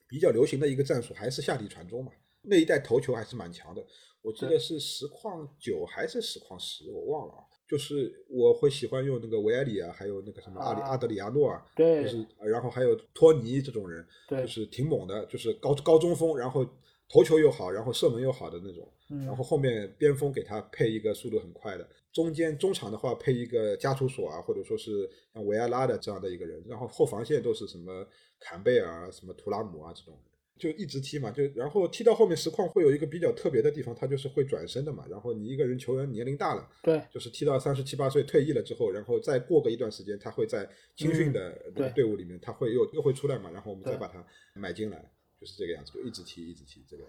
[0.09, 2.13] 比较流行的一个战术还是下底传中嘛，
[2.43, 3.85] 那一代头球还是蛮强的。
[4.23, 7.41] 我记得是实况九还是实况十，我忘了啊。
[7.69, 16.65] 就是我会喜欢用那个维埃里啊，还有那个什么阿里阿德里亚诺啊，对，就是然后还有托尼这种人，对，就是挺猛的，就是高高中锋，然后
[17.09, 18.89] 头球又好，然后射门又好的那种。
[19.09, 28.07] 然后后面边锋给他配一个速度很快的，中间中场的话配一个加图索啊，或者说是像维埃拉的这样的一个人，然后后防线都是什么。
[28.39, 30.15] 坎贝尔、什么图拉姆啊，这种
[30.59, 35.07] 就一直踢嘛，就然后踢到后面实况会有一个比较特别的地方，他就是会转身的嘛。
[35.09, 41.51] 然后你一个人球员年龄大了，对，就是踢到三十七八岁退役了之后，然后再过个一段时间，他会在青训的
[41.95, 43.51] 队伍里面，他会又又会出来嘛。
[43.51, 47.05] 然后我们再把他买进来，就是这个样子，就一直踢，一直踢这个。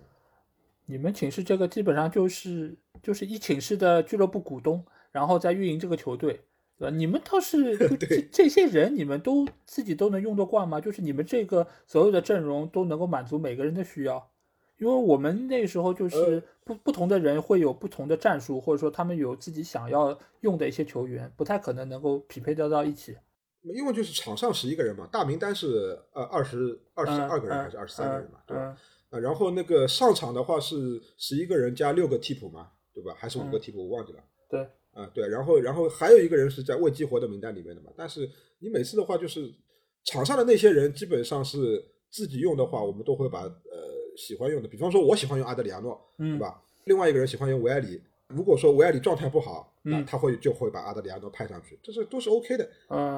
[0.87, 6.41] 你们寝室这个基本上就是就是一寝室的俱乐部股东，然后再运营这个球队。
[6.79, 6.95] 对吧？
[6.95, 10.79] 你们倒是 这这些人，你们都自己都能用得惯吗？
[10.79, 14.29] 就是你们这个所有的阵容都能够满足每个人的需要？
[14.77, 23.17] 因为我们那时候就是不不同的人会有不同的战术，或者说他们有自己想要用的一些球员，不太可能能够匹配得到一起。
[23.63, 28.77] 因为就是场上十一个人嘛，大名单是呃二十二十二个人还是二十三个人嘛，对吧？
[29.09, 33.15] 啊，然后那个上场的话是十一个人加六个替补嘛，对吧？
[33.17, 33.89] 还是五个替补？
[33.89, 34.23] 我忘记了。
[34.49, 34.67] 对。
[34.91, 37.91] 啊，对，然后，然后还有一个人是在未激活的名单里面的嘛。
[37.95, 38.27] 但是
[38.57, 39.47] 你每次的话，就是
[40.05, 41.79] 场上的那些人基本上是
[42.09, 43.51] 自己用的话，我们都会把呃
[44.17, 46.59] 喜欢用的，比方说我喜欢用阿德里亚诺，嗯对吧？
[46.85, 48.01] 另外一个人喜欢用维埃里。
[48.27, 52.67] 如果说维埃里状态不好，那他会就会把阿德里亚诺派上去，这是都是 OK 的。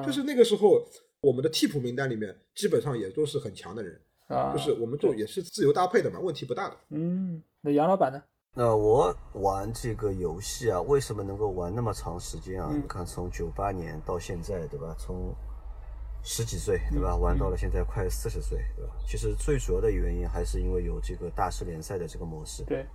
[0.04, 0.86] 就是那个时候
[1.22, 3.98] 我们的替补名单里面基本上也都是很强的人，
[4.52, 6.76] 就是我们就也是自由搭配的嘛，问题不大的。
[6.90, 8.22] 嗯，那杨老板呢？
[8.54, 12.70] 那我玩这个游戏啊，为什么能够玩那么长时间啊？
[12.72, 14.94] 你看，从九八年到现在，对吧？
[14.98, 15.34] 从
[16.22, 17.16] 十几岁，对吧？
[17.16, 18.92] 玩到了现在快四十岁，对吧？
[19.06, 22.62] 其实最主要的原因还是因为有这个大师联赛的这个模式。
[22.64, 22.86] 对。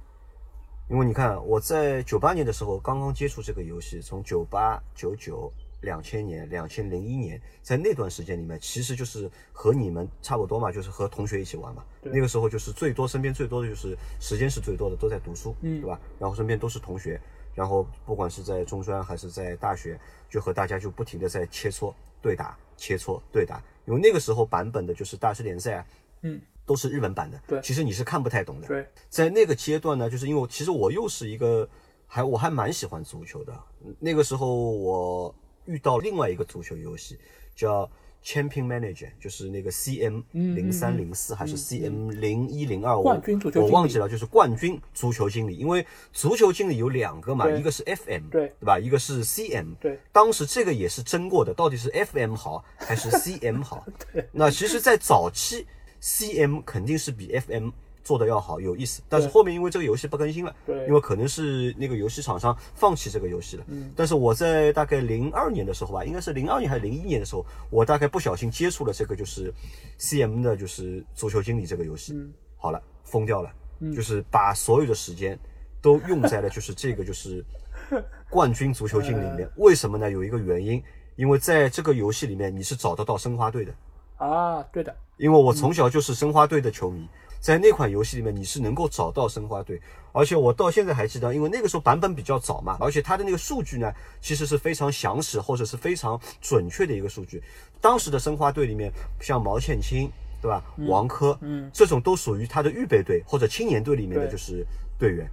[0.90, 5.52] 因为你看，我在九八年的时候刚刚接触这个游戏，从九八九九。
[5.82, 11.84] 两千年、两千零一年，在那段时间里面，其实就是和你们差不多嘛，就是和同学一起玩嘛。
[12.02, 16.00] 那个时候就是最多身边最多的就是时间是最多的，都在读书，对吧？
[16.20, 17.20] 然后身边都是同学，
[17.54, 20.00] 然后不管是在中专还是在大学，
[20.30, 23.62] 就和大家就不停的在切磋对打，切磋对打。
[23.86, 25.86] 因为那个时候版本的就是大师联赛啊，
[26.22, 28.68] 嗯，都是日文版的，对，其实你是看不太懂的。
[28.68, 31.70] 对，在那个阶段呢，就是因为其实我又是一个
[32.08, 33.54] 还我还蛮喜欢足球的，
[34.00, 37.18] 那个时候我遇到另外一个足球游戏
[37.56, 37.90] 叫。
[38.28, 45.56] Champion Manager 就是那个 CM 零三零四还是 CM 零一零二，冠军足球我忘记了，就是冠军足球经理。
[45.56, 48.80] 因为足球经理有两个嘛，一个是 FM，对对吧？
[48.80, 50.00] 一个是 CM，对。
[50.12, 53.86] 当时这个也是争过的，到底是 FM 好还是 CM 好？
[54.34, 55.68] 那其实，在早期
[56.02, 57.70] ，CM 肯定是比 FM。
[58.06, 63.66] 做的要好有意思，但是后面因为这个游戏不更新了，对，因为可能是那个游戏厂商放弃这个游戏了。
[63.68, 69.52] 嗯，但是我在大概零二年的时候吧，应该是零二年还是零一年的时候，我大概不小心接触了这个就是
[69.98, 72.14] C M 的，就是足球经理这个游戏。
[72.14, 73.52] 嗯，好了，疯掉了，
[73.96, 75.38] 就是把所有的时间
[75.82, 77.44] 都用在了就是这个就是
[78.30, 79.50] 冠军足球经理里面。
[79.56, 80.12] 为什么呢？
[80.12, 80.80] 有一个原因，
[81.16, 83.74] 因为在这个游戏里面你是找得到申花队的。
[84.18, 87.10] 啊，对的，因为我从小就是申花队的球迷。
[87.46, 89.80] 在那款游戏里面，你是能够找到申花队，
[90.12, 97.44] 而且我到现在还记得，因为那个时候版本比较早嘛，而且它的那个数据呢，其实是非常详实或者是非常准确的一个数据。
[97.80, 98.92] 当时的申花队里面，
[99.22, 100.10] 像毛倩青，
[100.42, 100.64] 对吧？
[100.88, 104.66] 王珂，嗯，这种都属于他的预备队或者青年队里面的就是
[104.98, 105.30] 队员。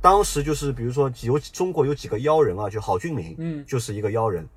[0.00, 4.48] 当时就是比如说有中国有几个妖人啊，就郝俊明，嗯，就是一个妖人，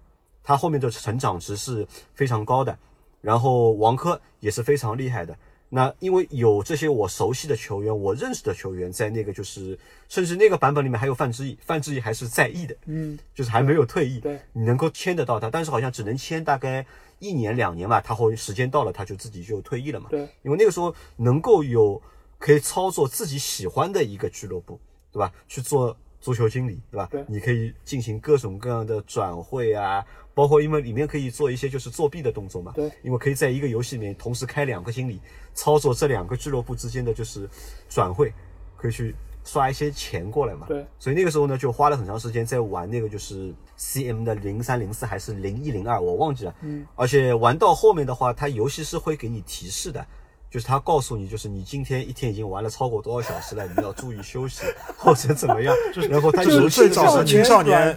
[0.44, 2.78] 他后面的成长值是非常高的，
[3.20, 5.36] 然后王珂也是非常厉害的。
[5.70, 16.86] 那因为有这些我熟悉的球员，我认识的球员，在那个就是，甚至那个版本里面还有范志毅，范志毅还是在役的，嗯，就是还没有退役，对，你能够签得到他，但是好像只能签大概
[17.20, 22.02] 一年两年吧，他后时间到了他就自己就退役了嘛，对，因为那个时候能够有
[22.38, 24.80] 可以操作自己喜欢的一个俱乐部，
[25.12, 25.30] 对吧？
[25.50, 27.10] 去做足球经理，对吧？
[27.12, 30.06] 对，你可以进行各种各样的转会啊。
[30.38, 35.20] 包括因为里面可以做一些就是作弊的动作嘛，对，因为可以在一个游戏里面同时开两个经理，
[35.56, 37.50] 操作这两个俱乐部之间的就是
[37.90, 38.32] 转会，
[38.78, 50.06] 可以去刷一些钱过来嘛，对，所以那个时候呢就花了很长时间在玩那个就是 C M 的零三零四还是零一零二，我忘记了，嗯，而且玩到后面的话，它游戏是会给你提示的。
[50.50, 54.64] 就是他告诉你，就是你今天一天已经玩了超过多少小时了，你要注意休息
[54.96, 55.76] 或者怎么样。
[56.10, 57.94] 然后他游戏的青少年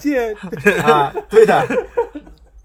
[0.83, 1.65] 啊，对的。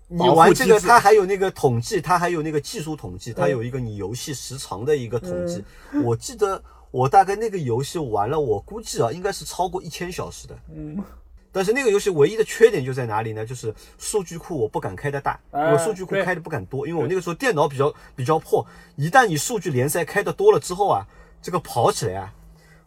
[0.07, 5.63] 你玩这个，它还有那个统计，它还有那个技术统计，它有一个你游戏时长的一个统计。
[6.03, 10.55] 我记得我大概那个游戏玩了，我估计啊，应该是超过一千小时的。
[10.75, 11.03] 嗯。
[11.51, 13.45] 但是那个游戏唯一的缺点就在哪里呢？
[13.45, 18.67] 就是数据库我不敢开的大，我数据库开的不敢多，因为我那个时候电脑比较比较破。
[18.97, 21.07] 一旦你数据联赛开的多了之后啊，
[21.41, 22.33] 这个跑起来啊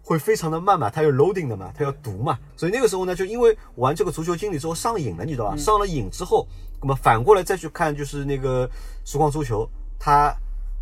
[0.08, 2.38] 会非常的慢嘛，它有 loading 的嘛，它要读嘛。
[2.56, 5.56] 所以那个时候呢，就因为玩这个足球经理之后上瘾了，你知道吧？
[5.58, 6.48] 上了瘾之后，
[6.80, 8.66] 那么反过来再去看就是那个
[9.04, 10.34] 实况足球，它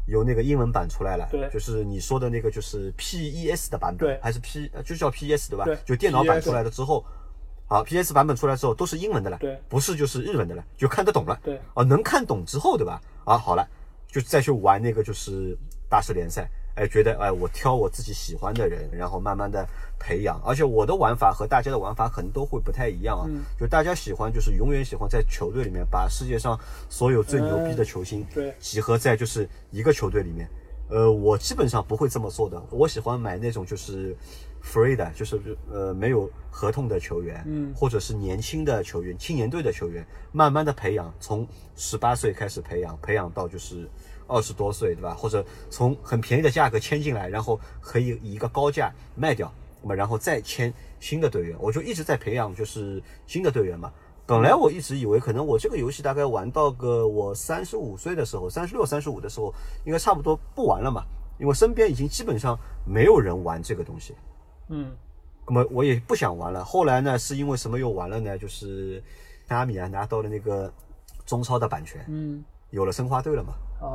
[0.06, 5.64] 有那个英文版出来了，对，就是你说的那个就是 PES 的版本，对，还是 P 就叫 PES 对吧？
[5.64, 7.04] 对，就电脑版出来了之后。
[7.68, 8.14] 好，P.S.
[8.14, 13.00] 版本出来之后都是英文的了，对，不是就是日文的了，就看得懂了，对，啊，能看懂之后，对吧？
[13.24, 13.68] 啊，好了，
[14.06, 15.58] 就再去玩那个就是
[15.88, 19.66] 大师联赛，哎，觉得哎，我挑我自己喜欢的人，然后慢慢的
[19.98, 23.26] 培养，而且我的玩法和大家的玩法可能都会不太一样啊，
[23.58, 26.58] 就大家喜欢就是永远喜欢在球队里面把世界上
[26.88, 28.54] 所有最牛逼的球星对。
[28.60, 30.48] 集合在就是一个球队里面，
[30.88, 34.16] 呃，我基本上不会这么做的，我喜欢买那种就是。
[34.66, 41.46] free 的，就是呃没有合同的球员，嗯，或者是年轻的球员，青年队的球员，慢慢的培养，从
[41.76, 43.88] 十八岁开始培养，培养到就是
[44.26, 45.14] 二十多岁，对吧？
[45.14, 49.52] 或者从很便宜的价格签进来，然后可以以一个高价卖掉，
[49.82, 53.92] 那么然后再签新的队员，我就一直在培养就是新的队员嘛。
[54.26, 59.54] 本来我一直以为可能我这个游戏大概玩到个我三十五岁的时候，三十六、三十五的时候，
[59.84, 61.04] 应该差不多不玩了嘛，
[61.38, 64.16] 因为身边已经基本上没有人玩这个东西。
[64.68, 64.90] 嗯，
[65.46, 66.64] 那么我也不想玩了。
[66.64, 68.36] 后来呢，是因为什么又玩了呢？
[68.36, 69.00] 就是
[69.46, 70.72] 阿米啊拿到了那个
[71.24, 73.54] 中超的版权，嗯，有了申花队了嘛。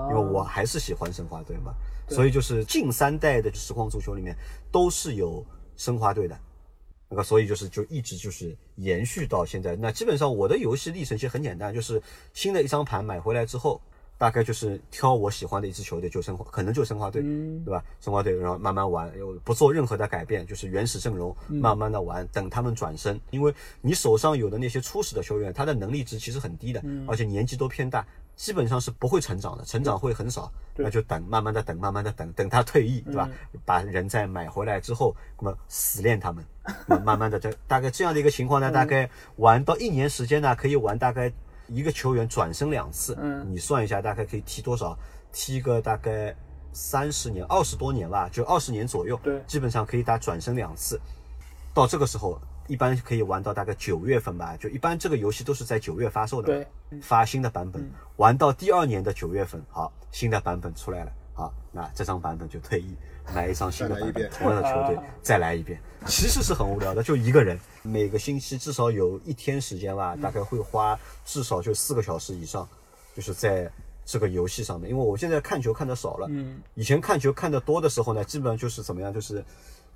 [0.10, 1.74] 因为我还是喜欢申花队嘛，
[2.08, 4.36] 所以就是近三代的实况足球里面
[4.72, 5.46] 都是有
[5.78, 6.38] 申花队的。
[7.10, 9.76] 那个，所以就是就一直就是延续到现在。
[9.76, 12.02] 那基本上我的游戏历程其实很简单，就是
[12.34, 13.82] 新的一张盘买回来之后。
[14.18, 17.84] 大概就是挑我喜欢的一支球队，就申花，可能就申花队，对吧？
[18.00, 23.20] 申花队，然后慢慢玩，又不做任何的改变，就是原始阵容，慢慢的玩，等他们转身。
[23.32, 23.52] 因为
[23.82, 28.06] 你手上有的那些初始的球员，他的能力值其实很低的，而且年纪都偏大，
[28.42, 33.30] 基本上是不会成长的，成长会很少，那就等，慢慢的等，慢慢的等，等他退役，对吧？
[33.64, 36.44] 把人再买回来之后，那么死练他们，
[37.06, 41.32] 慢慢的这 大概这样的一个情况呢，大概玩到一年时间呢，可以玩大概
[41.68, 44.98] 一个球员转身两次，嗯，你算一下，大概可以踢多少？
[45.32, 46.36] 踢个大概
[46.74, 51.00] 三十年、二十多年吧，就二十年左右，对，基本上可以打转身两次，
[51.76, 52.42] 到这个时候。
[52.72, 56.48] 一般可以玩到大概九月份吧，就一般这个游戏都是在九月发售的，
[56.90, 62.96] 对，发新的版本，玩到第二年的九月份，好，新的版本出来了，好，那这张版本就退役，
[63.36, 72.66] 买一张新的版本，同样的球队 再来一遍，其实是很无聊的，就一个人，每个星期至少有一天时间吧，大概会花至少就四个小时以上，
[73.14, 73.70] 就是在
[74.06, 79.44] 这个游戏上面，因为我现在看球看的少了，嗯，以前看球看的多的时候呢，基本上就是怎么样，就是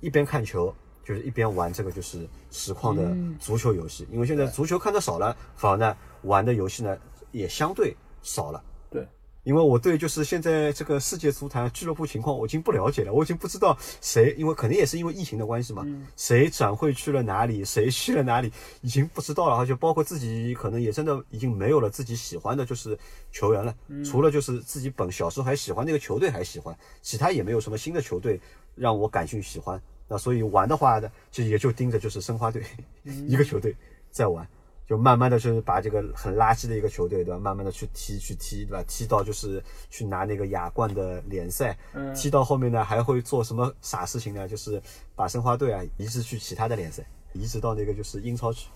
[0.00, 0.74] 一边看球。
[1.06, 6.98] 就是一边玩这个就是实况的足球游戏，因为现在足球看的少了，反而呢玩的游戏呢
[7.30, 8.60] 也相对少了。
[8.90, 9.06] 对，
[9.44, 15.86] 因为我对就是现在这个世界足坛俱乐部情况我已经不了解了，我已经不知道谁，因为肯定也是因为疫情的关系嘛，
[16.16, 19.54] 谁转会去了哪里，谁去了哪里，已经不知道了。
[19.54, 22.98] 而且包括自己可能也真的已经没有了自己喜欢的就是
[23.30, 23.72] 球员了，
[24.04, 28.40] 除了就是自己本小时候还喜欢那个球队还喜欢，其他也没有什么新的球队
[28.74, 29.80] 让我感兴趣喜欢。
[30.08, 32.62] 那所以玩的话呢，就也就盯着就是申花队
[33.04, 33.74] 一个球队
[34.10, 34.46] 在玩，
[34.86, 37.38] 就慢慢的就是把这个很垃圾的一个球队，对吧？
[37.40, 38.84] 慢慢的去踢去踢，对吧？
[38.86, 41.76] 踢到就是去拿那个亚冠的联赛，
[42.14, 44.48] 踢到后面呢还会做什么傻事情呢？
[44.48, 44.80] 就是
[45.16, 48.68] 把申花队啊移植去其他的联赛，移植到那个就是英超去，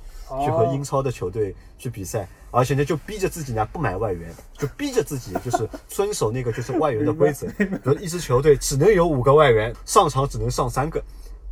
[0.45, 11.01] 去和英超的球队去比赛，而且呢就逼着自己呢不买外援，就逼着自己就是遵守那个就是外援的规则， 比如一支球队只能有五个外援，上场只能上三个。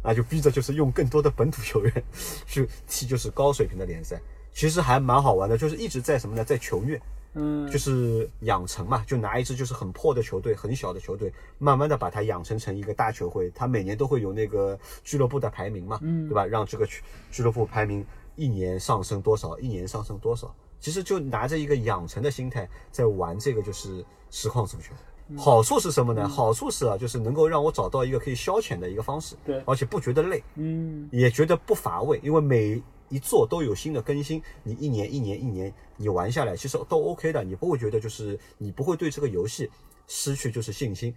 [0.08, 2.04] 那就逼着就是用更多的本土球员
[2.48, 4.18] 去踢就是高水平的联赛，
[4.54, 6.98] 其实还蛮好玩的，就是一直在什么呢，在求虐，
[7.34, 16.46] 嗯，就是养成嘛，就拿一支就是很破的球队，很小的球队，慢慢的把它养成成一个大球会，它每年都会有那个俱乐部的排名嘛，嗯，对吧？
[16.46, 18.02] 让这个俱俱乐部排名
[18.34, 24.94] 一年上升多少，一年上升多少，其实就拿着一个养成的心态在玩这个就是实况足球。
[25.36, 26.28] 好处是什么呢？
[26.28, 39.70] 好处是啊，就是能够让我找到一个可以消遣的一个方式，对，而且不觉得累，嗯，也觉得不乏味，因为每一座都有新的更新，你一年一年一年你玩下来，其实都 OK 的，你不会觉得就是你不会对这个游戏
[40.06, 41.14] 失去就是信心。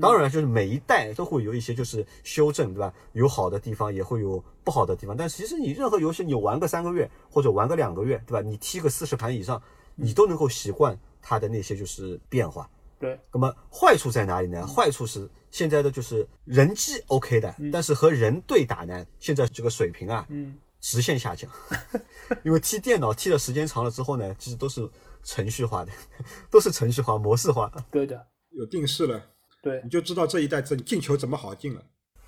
[0.00, 2.92] 当然，就是每一代都会有一些就是修正，对吧？
[3.12, 5.16] 有好的地方，也会有不好的地方。
[5.16, 8.40] 但其实你任何游戏，你玩个三个月或者玩个两个月，对吧？
[8.40, 9.62] 你踢个四十盘以上，
[9.94, 12.68] 你都能够习惯它的那些就是变化。
[12.98, 14.66] 对，那么坏处在哪里呢？
[14.66, 21.48] 坏处是现在的就是人机 OK 的，但是和人对打呢，现在这个水平啊，嗯，直线下降。
[22.42, 24.88] 因为踢电脑踢的时间长了之后呢，其实都是
[25.22, 25.92] 程序化的，
[26.50, 27.70] 都是程序化模式化。
[27.90, 29.22] 对的，有定式了，
[29.62, 31.82] 对，你就知道这一代这进球怎么好进了。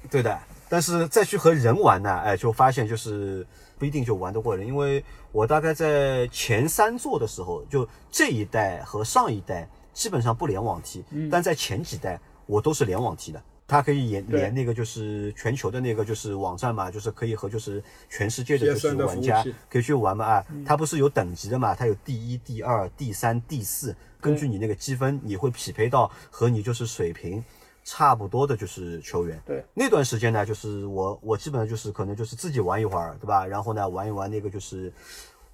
[0.09, 3.45] 对的，但是再去和人玩呢，哎，就发现就是
[3.77, 9.69] 不一定就玩得过人，因为我大概在前三座的时候，就这一代和上一代。
[10.01, 13.43] 基本上不联网踢，但在前几代我都是联网踢的。
[13.69, 20.47] 它可以连连那个就是全球的那个就是网站嘛，就是可以和就是全世界的就是玩家可以去玩嘛啊。
[20.65, 21.75] 它不是有等级的嘛？
[21.75, 27.45] 它有第一、第二、第三、第四，根据你那个积分，你会匹配到和你就是水平
[27.85, 29.39] 差不多的就是球员。
[29.45, 33.45] 对，那段时间呢，就是我我基本上就是可能就是自己玩一会儿，对吧？
[33.45, 34.91] 然后呢玩一玩那个就是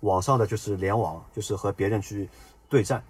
[0.02, 2.28] 网上的就是联网，就是和别人去
[2.68, 3.02] 对战。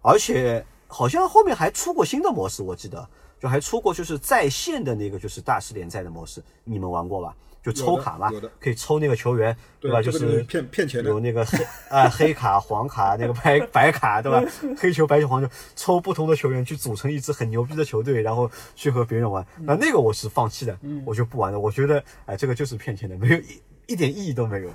[0.00, 3.08] 而且好像后面还出过新的模式，我记得
[3.38, 7.36] 就还出过就是在线的那个就是大师联赛的模式，你们玩过吧？
[7.60, 10.00] 就抽卡嘛，可以抽那个球员，对吧？
[10.00, 14.42] 就是骗骗钱的，有那个黑 啊黑卡、黄卡、那个白 白卡，对吧？
[14.78, 19.44] 黑球、白球、黄球，抽不同的球员去组成一支很牛逼的球队，然后去和别人玩。
[19.58, 21.58] 那那个我是放弃的，我就不玩了。
[21.58, 24.70] 我觉得哎，这个就是骗钱的，没有一一点意义都没有。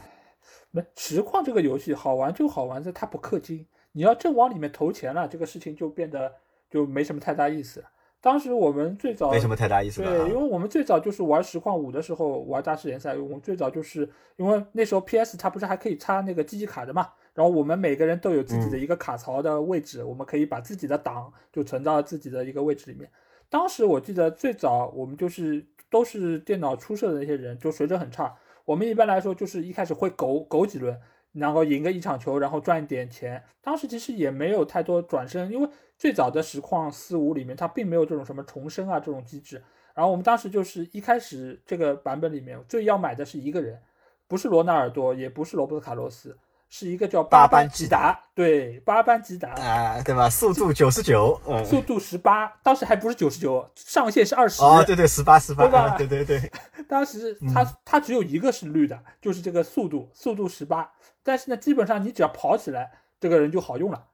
[0.69, 3.65] 那实况这个游戏好玩就好玩在它不氪金。
[3.93, 6.33] 你要真往里面投钱了，这个事情就变得
[6.69, 7.83] 就没什么太大意思。
[8.19, 23.09] 当时我们最早没什么太大意思，对，因为我们最早就是玩实况五的时候玩大师联赛，我们最早就是因为那时候 PS 它不是还可以插那个机器卡的嘛，然后我们每个人都有自己的一个卡槽的位置，我们可以把自己的档就存到自己的一个位置里面。
[23.49, 28.33] 当时我记得最早我们就是都是电脑出色的那些人，就水准很差，
[28.63, 30.97] 我们一般来说就是一开始会苟苟几轮。
[31.33, 33.43] 然后赢个一场球，然后赚一点钱。
[33.61, 39.61] 当时其实也没有太多转身，因为最早的实况四五里面它并没有这种什么重生啊这种机制。
[39.93, 43.79] 然后我们当时就是一开始这个版本里面最要买的是一个人，
[44.27, 46.37] 不是罗纳尔多，也不是罗伯特卡洛斯，
[46.75, 50.27] 是一个叫八班吉达，对，八班吉达啊，对吧？
[50.27, 54.59] 速度九十九，速度十八，当时还不是九十九，上限是二十。
[54.63, 55.95] 哦，对对，十八十八，对吧？
[55.95, 56.51] 对对对，
[56.89, 60.91] 当时它它只有一个是绿的，就是这个速度，速度十八。
[61.21, 64.05] 但是呢，基本上你只要跑起来，这个人就好用了。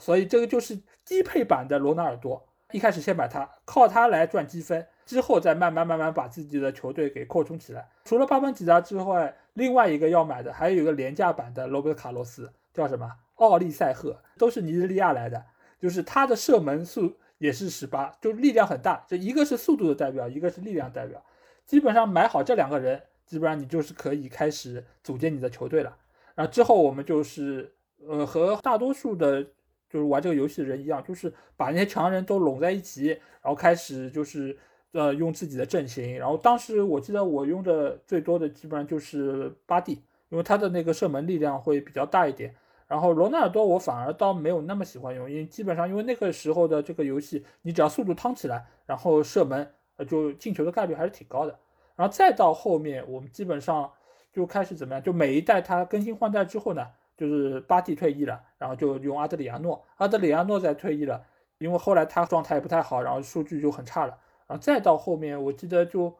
[0.00, 0.74] 所以这个就是
[1.06, 2.44] 低配版的罗纳尔多。
[2.72, 7.88] 一开始先买它，靠它来赚积分，之后再慢慢慢慢把自己的球队给扩充起来。
[8.04, 13.10] 除了巴班吉达之外，另外一个要买的还有一个廉价版的罗伯特卡洛斯，叫什么？
[13.36, 15.44] 奥利塞赫，都是尼日利亚来的。
[15.78, 19.04] 就是他的射门速也是十八，就力量很大。
[19.08, 21.22] 这一个是速度的代表，一个是力量代表。
[21.64, 25.96] 基本上买好这两个人，基本上你就是可以开始组建你的球队了。
[26.34, 27.72] 然后之后我们就是
[28.06, 29.46] 呃和大多数的。
[29.92, 34.56] 就是玩这个游戏的人一样，就是把那些强人都拢在一起，然后开始就是
[34.92, 36.18] 呃用自己的阵型。
[36.18, 42.54] 然后当时我记得我用的最多的基本上就是巴蒂，因为他的那个射门力量会比较大一点。
[42.86, 51.56] 然后罗纳尔多我反而倒没有那么喜欢用，因为基本上因为那个时候的这个游戏，你只要速度趟起来，然后射门，呃就进球的概率还是挺高的。
[51.94, 53.88] 然后再到后面，我们基本上
[54.32, 55.02] 就开始怎么样？
[55.02, 56.86] 就每一代它更新换代之后呢？
[57.16, 61.22] 就是巴蒂退役了，然后就用阿德里亚诺，阿德里亚诺再退役了，
[61.58, 64.16] 因为后来他状态也不太好，然后数据就很差了，
[64.50, 66.12] 然后再到后面，我记得就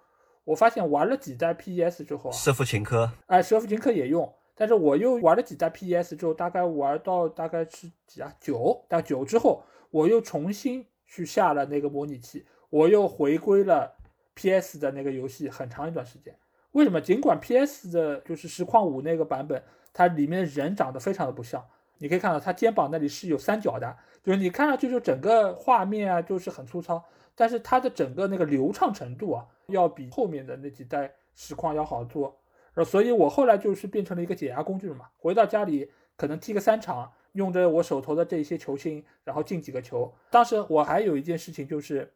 [0.44, 13.92] 我发现玩了几代 PES 之后啊，舍甫琴科，哎，舍甫琴科也用，但是我又玩了几代 PES 之后，大概玩到大概是几啊九，到九之后，我又重新去下了那个模拟器，我又回归了
[14.34, 16.32] PS 的那个游戏很长一段时间。
[16.70, 17.00] 为什么？
[17.00, 19.60] 尽管 PS 的就是实况五那个版本。
[19.92, 21.60] 它里面人长得非常的不像，
[21.98, 27.02] 你可以看到它肩膀那里是有三角的，就是你看上去就整个画面啊就是很粗糙，
[27.40, 32.38] 但是它的整个那个流畅程度啊，要比后面的那几代实况要好做。
[32.74, 40.12] 呃，所以我后来就是变成了一个解压工具了嘛，回到家里可能踢个三场，用着我手头的这些球星，然后进几个球。
[40.30, 42.12] 当时我还有一件事情就是，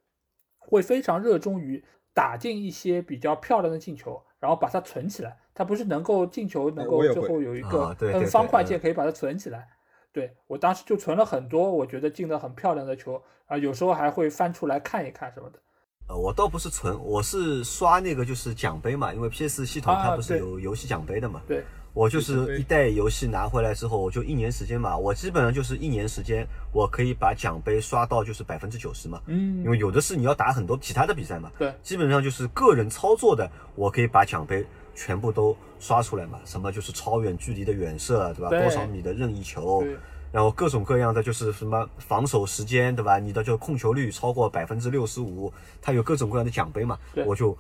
[0.59, 5.39] 会非常热衷于打进一些比较漂亮的进球，然后把它存起来。
[5.55, 9.67] 它不是能够进球，能够最后有一个摁方块键可以把它存起来。
[10.15, 15.59] 对我当时就存了很多，我觉得进的很漂亮的球啊，有时候还会翻出来看一看什么的。
[16.07, 21.43] 呃，我倒不是存，我是刷那个就是奖杯嘛，因为 PS 系统它不是有游戏奖杯的嘛。
[21.49, 29.21] 对，我就是一代游戏拿回来之后，我就一年时间嘛，我基本上就是一年时间，我可以把奖杯刷到就是百分之九十嘛。
[29.27, 31.51] 嗯，因为有的是你要打很多其他的比赛嘛。
[31.59, 34.65] 对，基本上就是个人操作的，我可以把奖杯。
[34.95, 36.39] 全部都刷出来嘛？
[36.45, 38.51] 什么就是超远距离的远射，对吧？
[38.51, 39.85] 多少米的任意球，
[40.33, 43.19] 然后各种各样的就是什么防守时间，对吧？
[43.19, 46.99] 你的就控球率超过百分之六十五，它有各种各样的奖杯嘛？
[47.27, 47.57] 我就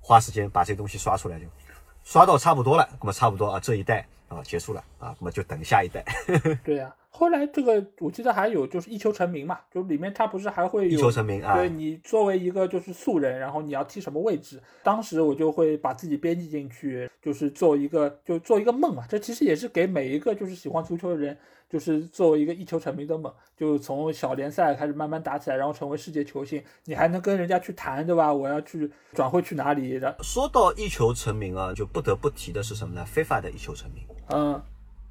[0.00, 1.46] 花时间把这东西刷出来，就
[2.02, 6.04] 刷到差不多了，那么差不多啊，这一代啊结束了啊，那么就等下一代。
[6.64, 6.94] 对呀。
[7.16, 11.54] 后来这个我记得还有就是一球成名嘛，就里面他不是还会有一球成名啊？
[11.54, 14.60] 对你作为一个就是素人，然后你要踢什么位置？
[14.82, 19.06] 当时我就会把自己编辑进去，就是做一个就做一个梦嘛。
[19.08, 21.38] 这其实也是给每一个就是喜欢足球的人，
[21.70, 28.34] 就是作为一个一球成名的梦，就从小联赛开始慢慢打起来，然后成为世界球星，你还能跟人家去谈，对吧？
[28.34, 29.92] 我要去转会去哪里？
[29.92, 33.04] 然说到一球成名啊，就不得不提的是什么呢？
[33.04, 34.02] 非法的一球成名。
[34.30, 34.60] 嗯。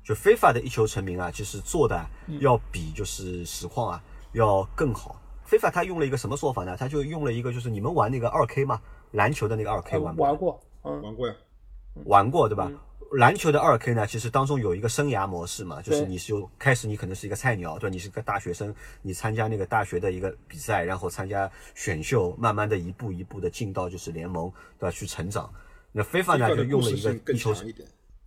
[0.03, 2.05] 就非法的一球成名啊，其实做的
[2.39, 5.19] 要比就是实况啊要更好。
[5.45, 6.75] 非法他用了一个什么说法呢？
[6.75, 8.81] 他就用了一个就是你们玩那个二 K 嘛，
[9.11, 11.35] 篮球的那个二 K 玩玩过，嗯，玩过呀，
[12.05, 12.71] 玩过对吧？
[13.11, 18.73] 篮球的二 K 呢，其实当中有一个生涯模式嘛，就是你是有开始你可能是一个菜鸟，对，你是个大学生，
[19.03, 24.91] 你参加那个大学的一个比赛，然后参加选秀，慢慢的一步一步的进到就是联盟，对吧？
[24.91, 25.53] 去成长。
[25.91, 27.53] 那非法呢就用了一个一球。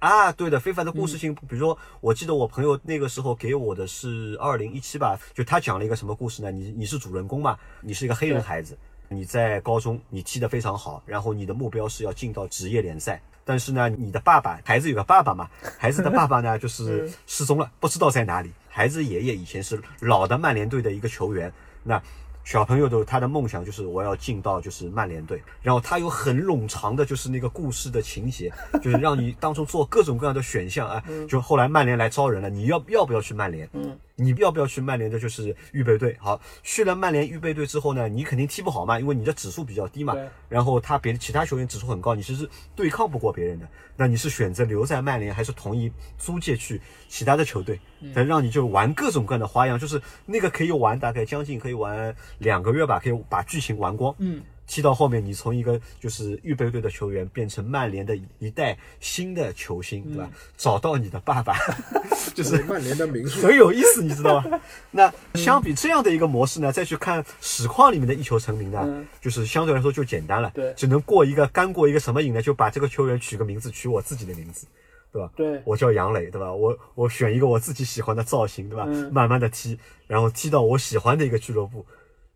[0.07, 6.51] 啊，对的，非凡的故事性，比如说，我记得我朋友那个时候给我的是二零一七吧，就他讲了一个什么故事呢？
[6.53, 8.79] 你你是主人公嘛，你是一个黑人孩子，
[9.09, 18.53] 你在高中你踢得非常好，然后你的目标是要进到职业联赛，但是呢，你的爸爸，孩子有个爸爸嘛，孩子的爸爸呢就是 失踪了，不知道在哪里。
[18.69, 21.53] 孩子爷爷以前是老的曼联队的一个球员，
[21.83, 22.01] 那。
[22.47, 31.03] 小朋友的他的梦想就是我要进到就是曼联队，然后他有很冗长的，就是那个故事的情节， 就是让你当中做各种各样的选项啊。
[31.29, 33.69] 就后来曼联来招人了，你要要不要去曼联？
[33.73, 33.99] 嗯。
[34.17, 35.21] 你要不要去曼联的？
[35.21, 36.17] 就是预备队。
[36.19, 40.17] 好，去了曼联预备队之后呢，你肯定踢不好嘛，因为你的指数比较低嘛。
[40.49, 43.69] 然后他别的其他球员指数很高，你其实对抗不过别人的。
[43.97, 47.79] 那你是选择留在曼联，还是同意租借去其他的球队？
[48.15, 54.15] 再让你就玩各种各样的花样，就是那个可以玩大概将近可以玩两个月吧，可以把剧情玩光。
[54.19, 54.43] 嗯。
[54.67, 60.29] 踢到后面，你从一个就是预备队的球员变成曼联的一代新的球星，对吧？
[60.57, 61.57] 找到你的爸爸，
[62.35, 64.61] 就是曼联的名宿，很有意思，你知道吗？
[64.91, 72.43] 那相比这样的一个模式呢，再去看实况里面的一球成名呢，就是相对来说就简单了，对，只能过一个干过一个什么瘾呢？
[72.43, 74.67] 就把这个球员取个名字，取我自己的名字，
[75.13, 75.31] 对吧？
[75.37, 76.53] 对，我叫杨磊，对吧？
[76.53, 78.85] 我我选一个我自己喜欢的造型，对吧？
[79.13, 81.87] 慢慢的踢，然后踢到我喜欢的一个俱乐部。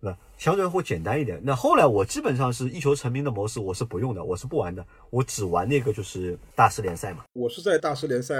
[0.00, 1.40] 那相对会简单一点。
[1.44, 7.24] 那后来我基本上是一球成名的模式，我是不用的，我是不玩的，我只玩那个就是大师联赛嘛。
[7.34, 8.34] 我是在大师联赛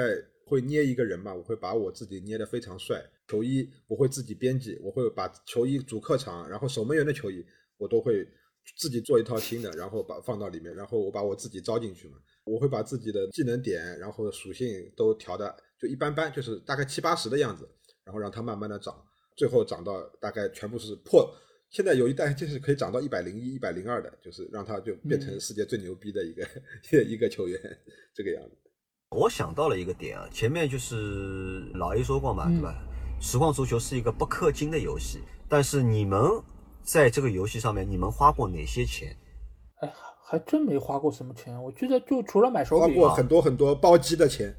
[0.47, 7.45] 会捏一个人嘛，我会把我自己捏得非常帅，球衣我会自己编辑，我会把球衣主客场，然后守门员的球衣
[7.77, 8.27] 我都会
[8.79, 12.17] 自己做一套新的，然后把放到里面，然后我把我自己招进去嘛。
[12.45, 17.69] 我会把自己的技能点，然后属性都调的就一般般，就是大概七八十的样子，
[18.03, 18.97] 然后让它慢慢的涨，
[19.37, 21.31] 最后涨到大概全部是破。
[21.71, 26.45] 现在有一代就是可以涨到一百零一、一百零二的，就是让他就变成世界最牛逼的一个
[27.05, 27.61] 一个球员，
[28.13, 28.57] 这个样子。
[29.11, 32.75] 我想到了一个点啊，前面就是老 A 说过嘛，对吧？
[33.21, 36.21] 实况足球是一个不氪金的游戏，但是你们
[36.83, 39.17] 在这个游戏上面，你们花过哪些钱？
[39.81, 39.93] 哎，
[40.25, 41.61] 还真没花过什么钱。
[41.63, 44.53] 我记得就除了买手柄，花过很多很多包机的钱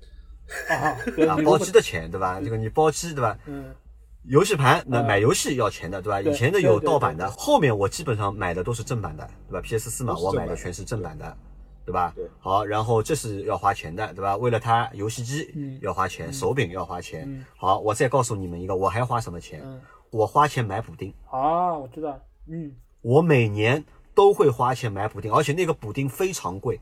[0.70, 0.96] 啊，
[1.44, 2.40] 包机的钱对吧？
[2.42, 3.38] 这个你包机对吧？
[3.48, 3.76] 嗯。
[4.24, 6.22] 游戏盘那买游戏要钱的，对吧？
[6.22, 11.36] 以前的有盗版的，后面我基本上买的都是正版的，对吧？PS 四嘛，我买的全是正版的，
[11.86, 12.14] 对吧？
[12.40, 14.38] 好，然后这是要花钱的，对吧？
[14.38, 17.46] 为了它游戏机要花钱，手柄要花钱。
[17.58, 19.64] 好，我再告诉你们一个，我还花什么钱？
[20.12, 21.12] 我花钱买补丁。
[21.30, 22.20] 啊，我知道。
[22.48, 26.80] 嗯，我每年都会花钱买补丁，而且那个补丁非常贵。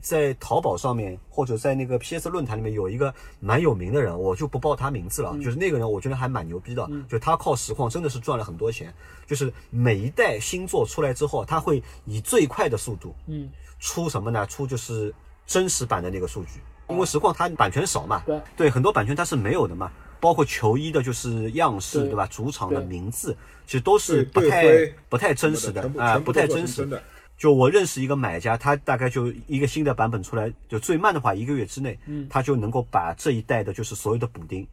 [0.00, 5.36] 在淘宝上面或者在那个 PS 论坛里面有一个蛮有名的人，我就不报他名字了。
[5.42, 6.88] 就是那个人，我觉得还蛮牛逼的。
[7.08, 8.92] 就他靠实况真的是赚了很多钱。
[9.26, 14.46] 就是每一代新作出来之后，他会以最快的速度，嗯，出什么呢？
[14.46, 15.12] 出就是
[15.46, 16.60] 真实版的那个数据。
[16.88, 19.90] 因为实况它版权少嘛，对对，很多版权它是没有的嘛。
[20.18, 22.26] 包括球衣的就是样式，对吧？
[22.28, 23.36] 主场的名字
[23.66, 26.88] 其实都是不太不太真实的啊，不太真实。
[27.36, 34.66] 就我认识一个买家，他大概就一个新的版本出来，就最慢的话一个月之内，嗯，他就能够把这一代的就是所有的补丁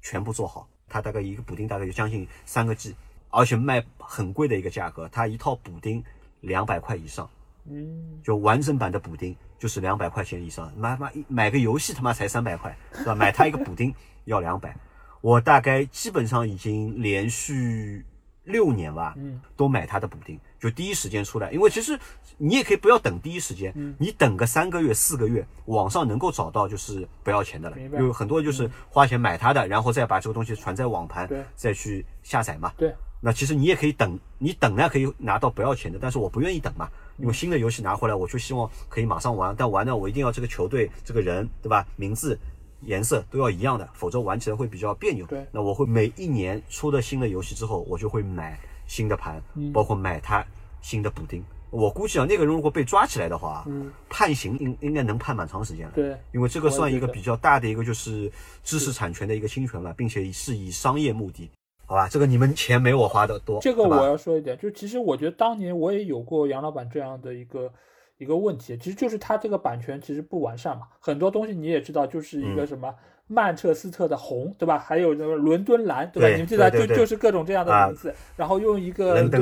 [0.00, 0.66] 全部做好。
[0.88, 2.94] 他大概一个补丁大概就将近三个 G，
[3.28, 6.02] 而且卖很贵的一个价格，他一套补丁
[6.40, 7.28] 两百块以上，
[7.68, 10.72] 嗯，就完整版的补丁就是两百块钱以上。
[10.76, 13.14] 买买买个游戏他妈才三百块，是吧？
[13.14, 13.94] 买他一个补丁
[14.24, 14.74] 要两百，
[15.20, 18.04] 我大概基本上已经连续。
[18.46, 21.50] 六年吧，嗯，都买他的补丁，就第一时间出来。
[21.52, 21.98] 因为其实
[22.38, 27.76] 你也可以不要等第一时间，嗯，你等个三个月、四个月，网上能够找到就是不要钱的了。
[27.98, 32.72] 有很多就是花钱买它的，然后再把这个东西传在网盘，再去下载嘛。
[32.76, 32.94] 对。
[33.20, 36.88] 那其实你也可以等，你等呢可以拿到不要钱的，但是我不愿意等嘛，
[37.18, 39.54] 因为新的游戏拿回来，我就希望可以马上玩。
[39.56, 41.86] 但玩呢，我一定要这个球队、这个人，对吧？
[41.96, 42.38] 名字。
[42.82, 45.24] 颜色都要一样的，否则玩起来会比较别扭。
[45.26, 50.44] 对，那我会每一年出的新的游戏之后，我就会买新的盘，包括买它
[50.80, 51.44] 新的补丁。
[51.70, 55.92] 我估计啊，那个人如果被抓起来的话，嗯，判刑应应该能判蛮长时间了。
[55.94, 58.30] 对，因为这个算一个比较大的一个就是
[58.62, 61.50] 知识产权的一个侵权了，并且是以商业目的，
[61.84, 62.08] 好吧？
[62.08, 63.60] 这个你们钱没我花的多。
[63.60, 67.72] 这个我要说一点，就其实我觉得当年我也有过杨老板这样的一个。
[68.18, 72.94] 一个问题，其实就是他这个版权其实不完善嘛，很多东西你也知道，就是一个什么
[73.28, 74.78] 曼彻斯特的红，对吧？
[74.78, 76.28] 还有那个伦敦蓝，对吧？
[76.28, 79.40] 你们记得就就是各种这样的名字，然后用一个对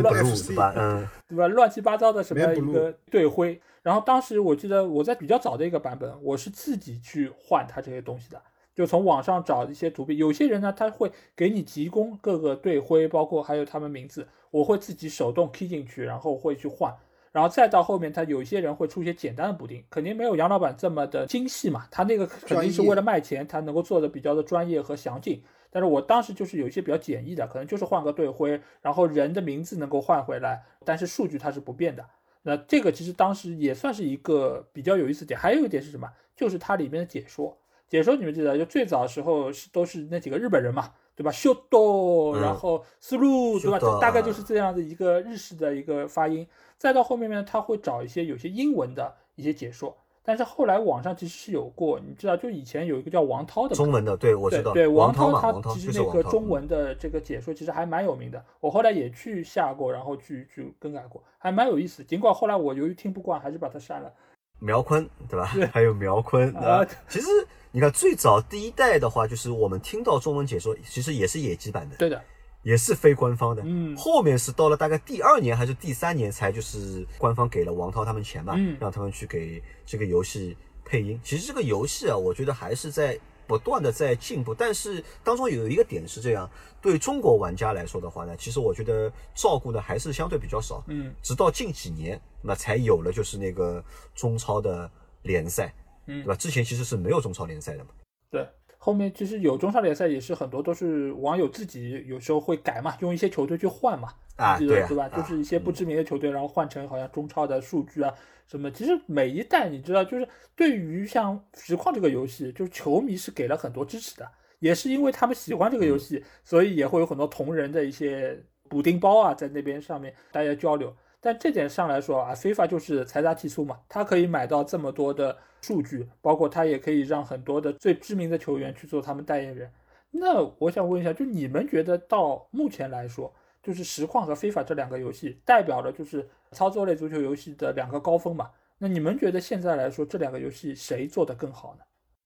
[0.55, 0.72] 吧？
[0.76, 1.49] 嗯，对吧？
[1.49, 8.41] 乱七八糟的什么一个队徽，然后当时我记得我在比较早的一个版本，我是自己去换它这些东西的，
[8.74, 10.16] 就从网上找一些图片。
[10.16, 16.95] 有些人呢，他会给你提供各个队徽，包括还有他们名字，我会自己手动 key 进去，然后会去换。
[17.35, 21.85] 然后再到后面，他有一些人会出一些简单的补丁，肯定没有杨老板这么的精细嘛。
[21.91, 25.43] 他那个肯定是为了卖钱，他能够做的比较的专业和详尽。
[25.68, 32.07] 但是我当时就是有一些比较简易的，可能就是换个队徽，然后人的名字能够换回来，但是数据它是不变的。
[32.43, 35.41] 那这个其实当时也算是一个比较有意思点。
[35.41, 36.09] 还有一点是什么？
[36.37, 37.59] 就是它里面的解说。
[37.89, 41.30] 解说你们记得，就最早的时候是都是那几个日本人嘛，对吧？
[41.30, 43.78] 秀多，然后思路，对吧？
[44.00, 46.46] 大概就是这样的一个日式的一个发音。
[46.76, 62.02] 再到后面呢，他会找一些有些英文的一些解说，但是后来网上其实是有过，你知道，就以前有一个叫王涛的中文的，对我知道，对王涛他其实那个中文的这个解说其实还蛮有名的，我后来也去下过，然后去去更改过，还蛮有意思。
[62.02, 64.12] 尽管后来我由于听不惯，还是把它删了。
[64.59, 65.46] 苗坤对吧？
[65.72, 67.26] 还有苗坤啊，其实
[67.70, 71.96] 你看最早第一代的话，就是我们听到中文解说，其实也是野鸡版的。
[71.96, 72.22] 对的。
[72.62, 73.62] 也是非官方的。
[73.66, 81.20] 嗯，后面是到了大概第二年还是第三年才就是官方给了王涛他们钱嘛，让他们去给这个游戏配音。
[81.22, 83.18] 其实这个游戏啊，我觉得还是在。
[83.47, 86.49] 不断的在进步，但是当中有一个点是这样，
[86.80, 90.82] 对中国玩家来说的话呢，其实我觉得照顾的还是相对比较少。
[90.88, 93.82] 嗯，直到近几年，那才有了就是那个
[94.14, 94.90] 中超的
[95.22, 95.74] 联赛，
[96.07, 96.34] 嗯，对吧？
[96.34, 97.90] 之前其实是没有中超联赛的嘛。
[98.30, 98.49] 对，
[98.85, 104.11] 后面其实有中超联赛，也是很多都是网友自己有时候会改嘛，用一些球队去换嘛。
[104.37, 105.09] 啊，对，对吧？
[105.09, 108.12] 就是一些不知名的球队，然后换成好像中超的数据啊。
[108.47, 108.70] 什么？
[108.70, 120.95] 其实每一代你知道，就是对于像实况这个游戏，就是球迷是给了很多支持的，也是因为他们喜欢这个游戏，所以也会有很多同人的一些补丁包啊，在那边上面大家交流。
[121.25, 129.72] 但这点上来说啊，FIFA 就是财大气粗嘛，它可以买到这么多的数据，包括它也可以让很多的最知名的球员去做他们代言人。
[130.11, 133.33] 那我想问一下，就你们觉得到目前来说？
[133.62, 138.51] 就是实况和 FIFA 这两个游戏，代表了就是操作类足球游戏的两个高峰嘛。
[138.77, 141.85] 那你们觉得现在来说，这两个游戏谁做的更好呢？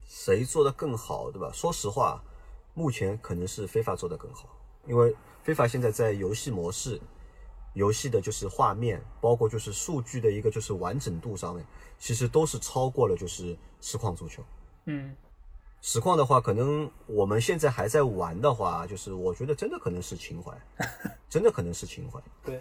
[0.09, 1.49] 谁做的更好，对吧？
[1.53, 2.21] 说实话，
[2.75, 4.49] 目前可能是 FIFA 做的更好，
[4.89, 5.15] 因为
[5.47, 7.01] FIFA 现在在游戏模式、
[7.79, 11.65] 游戏的就是画面，包括就是数据的一个就是完整度上面，
[11.99, 14.43] 其实都是超过了就是实况足球。
[14.85, 15.17] 嗯。
[15.81, 20.53] 实况的话，可能我们现在还在玩的话，就是我觉得真的可能是情怀，
[21.31, 22.21] 真的可能是情怀。
[22.45, 22.61] 对，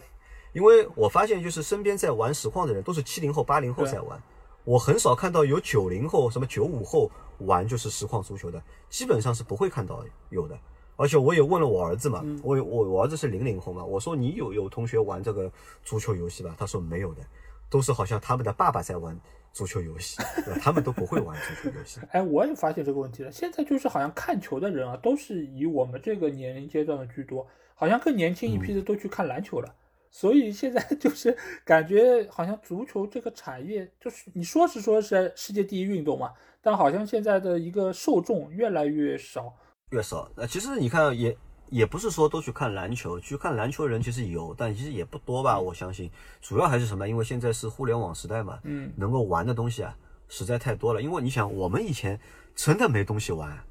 [0.54, 4.22] 因为我发现就是身边在玩实况的人都是七零后、八零后在玩，
[4.64, 7.10] 我很少看到有九零后、什么九五后
[7.40, 10.56] 玩就是实况足球的，基本上是不会看到有的。
[10.98, 15.50] 而且我也问了我儿子嘛，我我我儿子是零零后嘛，我说你有有同学玩这个
[15.86, 16.54] 足球游戏吧？
[16.60, 17.22] 他说没有的，
[17.70, 19.18] 都是好像他们的爸爸在玩。
[19.54, 20.22] 足球游戏，
[20.62, 22.00] 他们都不会玩足球游戏。
[22.12, 23.32] 哎，我也发现这个问题了。
[23.32, 29.74] 现在就是好像看球的人啊，都是以我们这个年龄阶段的居多，好像更年轻一批的都去看篮球了。
[30.12, 31.36] 所以现在 就是
[31.66, 39.52] 感觉好像足球这个产业，就是你说是说是世界第一运动嘛，但好像现在的一个受众越来越少，
[39.90, 40.30] 越少。
[40.36, 41.38] 那，其实你看也。
[41.70, 45.60] 也不是说都去看篮球，去看篮球的人其实有，但其实也不多吧。
[45.60, 46.10] 我相信，
[46.40, 47.06] 主要还是什么？
[47.06, 49.94] 因为现在是互联网时代嘛，嗯，能够玩的东西啊，
[50.30, 51.02] 实在太多了。
[51.02, 52.18] 因为你想，我们以前
[52.56, 53.62] 真的没东西玩，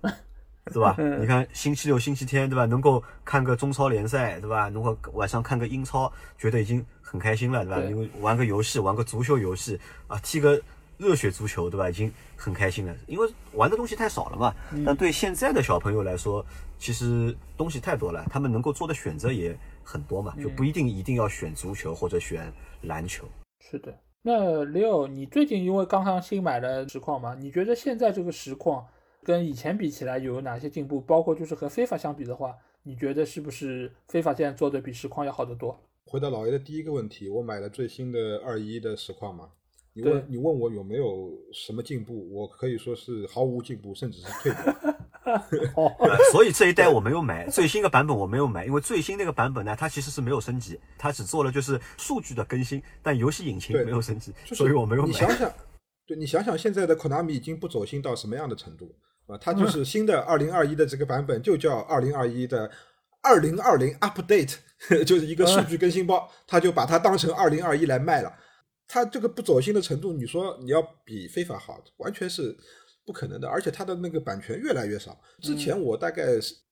[0.66, 0.94] 对吧？
[1.18, 2.66] 你看星期六、星期天，对吧？
[2.66, 4.68] 能够看个中超联赛，对吧？
[4.68, 7.80] 能够晚上看个英超，觉得已经很开心了，对吧？
[7.88, 10.60] 因为玩个游戏，玩个足球游戏啊，踢个。
[10.98, 11.88] 热血足球，对吧？
[11.90, 14.54] 已经很开心了，因为玩的东西太少了嘛。
[14.84, 16.44] 但对现在的小朋友来说，
[16.78, 23.26] 其实东西太多了，他们能够做的选择也很多嘛，就不一定一定要选足球或者选篮球。
[23.60, 23.96] 是的。
[24.22, 27.34] 那 Leo，你最近因为刚刚新买了实况嘛？
[27.34, 28.84] 你觉得现在这个实况
[29.22, 31.00] 跟以前比起来有哪些进步？
[31.00, 35.78] 包括就是和非法相比的话，你觉得是不是非法现在做的比实况要好得多？
[36.06, 39.48] 回答老爷的第一个问题，我买了最新的二一的实况嘛？
[39.96, 42.28] 你问你问我有没有什么进步？
[42.30, 44.70] 我可以说是毫无进步，甚至是退步。
[46.30, 55.08] 所以这一代我没有买最新的版本，我没有买，因为最新那个版本呢，它其实是没有升级，它只做了就是数据的更新，但游戏引擎没有升级，所以我没有买。
[55.08, 55.50] 你想想，
[56.06, 58.94] 对你想想，现在的 Konami 已经不走心到什么样的程度
[59.28, 59.38] 啊？
[59.40, 62.70] 它就是新的二零二一的这个版本，就叫二零二一的
[63.22, 64.56] 二零二零 Update，
[65.06, 68.30] 就是一个数据更新包，它就把它当成二零二一来卖了。
[68.88, 72.56] 它这个不走心的程度，你说你要比非法好，完全是
[73.04, 73.48] 不可能的。
[73.48, 75.18] 而且他的那个版权越来越少。
[75.42, 76.24] 之前我大概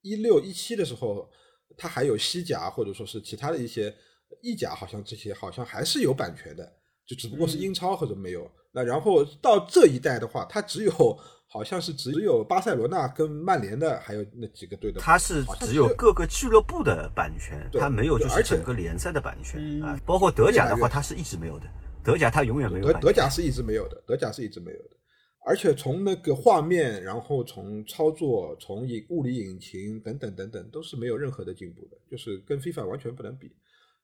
[0.02, 1.28] 一六一七的时候，
[1.76, 3.92] 他还有西甲或者说是其他的一些
[4.40, 6.72] 意甲，好像这些好像还是有版权的，
[7.06, 8.48] 就只不过是英超或者没有。
[8.72, 15.00] 那然后到这一代的话，他只有好像是只有巴塞罗那跟曼联的，还有那几个队的。
[15.00, 19.98] 它是只有各个俱乐部的版权，它没有就是整个联赛的版权啊。
[20.04, 21.66] 包括德甲的话，它是一直没有的。
[22.04, 24.90] 德甲他永远没有，德德甲是一直没有的，德甲是一直没有的，
[25.46, 33.50] 而且从那个画面，然后从操作，从引物理引擎等等等等，都是没有任何的进步的，就是跟 FIFA 完全不能比，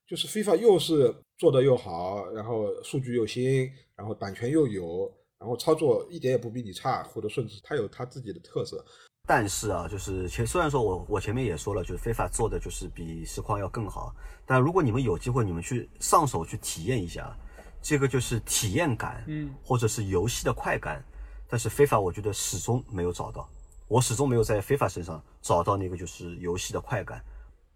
[0.06, 8.84] 就是 FIFA 又是做的又好，然后数据又新，然后版权又有，然后操作一点也不比你差，或者甚至它有它自己的特色。
[9.26, 17.36] 但是啊，就是前虽然说我我前面也说了，就是 FIFA 做的就是比实况要更好，但如果你们有机会，你们去上手去体验一下。
[17.82, 21.02] 这个就是体验感，嗯，或者是游戏的快感，
[21.48, 23.48] 但是非法我觉得始终没有找到，
[23.88, 27.22] 我始终没有在非法身上找到那个就是游戏的快感，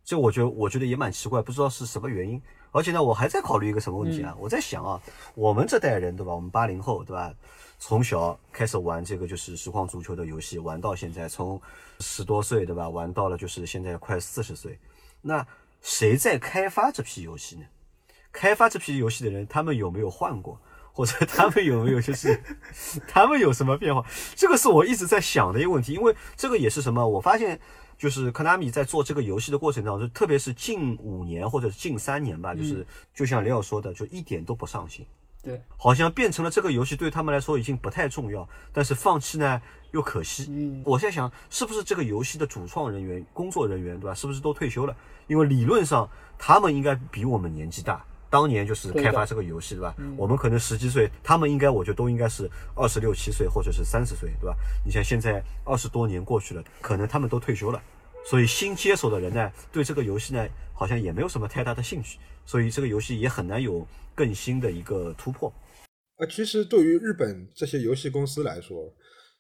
[0.05, 2.41] 这我觉得我觉得也蛮奇怪，不知道是什么原因。
[2.71, 4.35] 而且呢，我还在考虑一个什么问题啊？
[4.37, 5.01] 我在想啊，
[5.37, 6.35] 我们这代人对吧？
[6.35, 7.33] 我们八零后对吧？
[7.79, 11.61] 从小开始玩这个就是实况足球的游戏，玩到现在，从
[12.01, 12.89] 十多岁对吧？
[12.89, 14.77] 玩到了就是现在快四十岁。
[15.23, 15.47] 那
[15.83, 17.65] 谁在开发这批游戏呢？
[18.35, 20.61] 开发这批游戏的人，他们有没有换过？
[20.93, 22.41] 或者他们有没有就是
[23.09, 24.05] 他们有什么变化？
[24.37, 27.05] 这个是我一直在想的一个问题，因为这个也是什么？
[27.09, 27.59] 我发现
[27.99, 35.05] 就是科纳米在做这个游戏的过程当中，特别是近五年或者近三年吧，就是就像雷奥说的，就一点都不上心。
[35.43, 39.61] 对，好像变成了这个游戏对他们来说已经不太重要，但是放弃呢
[39.91, 40.47] 又可惜。
[40.49, 44.15] 嗯，我在想，是不是这个游戏的主创人员、工作人员，对吧？
[44.15, 44.97] 是不是都退休了？
[45.27, 46.09] 因为理论上
[46.39, 48.03] 他们应该比我们年纪大，
[48.35, 49.95] 当年就是开发这个游戏，对吧？
[50.17, 54.57] 我们可能十几岁，他们应该我觉得都应该是二十六七岁或者是三十岁，对吧？
[54.85, 57.81] 你像现在二十多年过去了，可能他们都退休了，
[58.27, 63.87] 所以新接手的人呢，对这个游戏呢，好像也没有什么太大的兴趣，所以这个游戏也很难有。
[64.17, 65.53] 更新的一个突破，
[66.19, 68.89] 呃，其实对于日本这些游戏公司来说，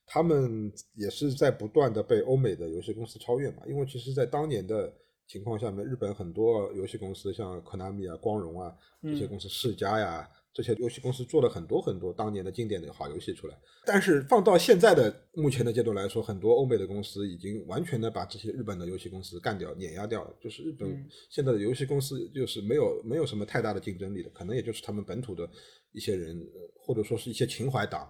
[0.05, 3.59] 他们也是在不断的被欧美的游戏公司超越嘛。
[3.68, 4.92] 因为其实，在当年的
[5.27, 10.29] 情况下面，日本很多游戏公司，像科纳米啊、光荣啊这些公司，世嘉呀。
[10.57, 20.33] 这些游戏公司做了很多很多当年的经典的好游戏出来，但是放到现在的目前的阶段来说，很多欧美的公司已经完全的把这些日本的游戏公司干掉、碾压掉了。
[20.41, 25.45] 就是日本现在的游戏公司就是没有没有什么太大的竞争力的，可能也就是他们本土的
[25.91, 26.41] 一些人，
[26.77, 28.09] 或者说是一些情怀党，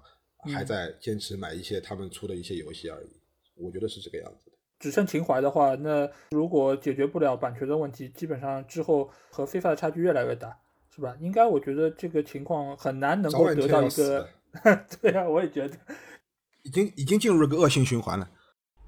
[0.53, 3.09] 还在坚持买一些他们出的一些游戏而已。
[3.55, 4.53] 我觉得是这个样子的。
[4.85, 10.55] 只剩情怀的话，那如果解决不了版权的问题，基本上之后和非法的差距越来越大。
[10.95, 11.12] 是吧？
[11.18, 14.28] 应该我觉得这个情况很难能够得到一个，
[15.03, 15.74] 对啊，我也觉得，
[16.62, 18.28] 已经已经进入了个恶性循环了。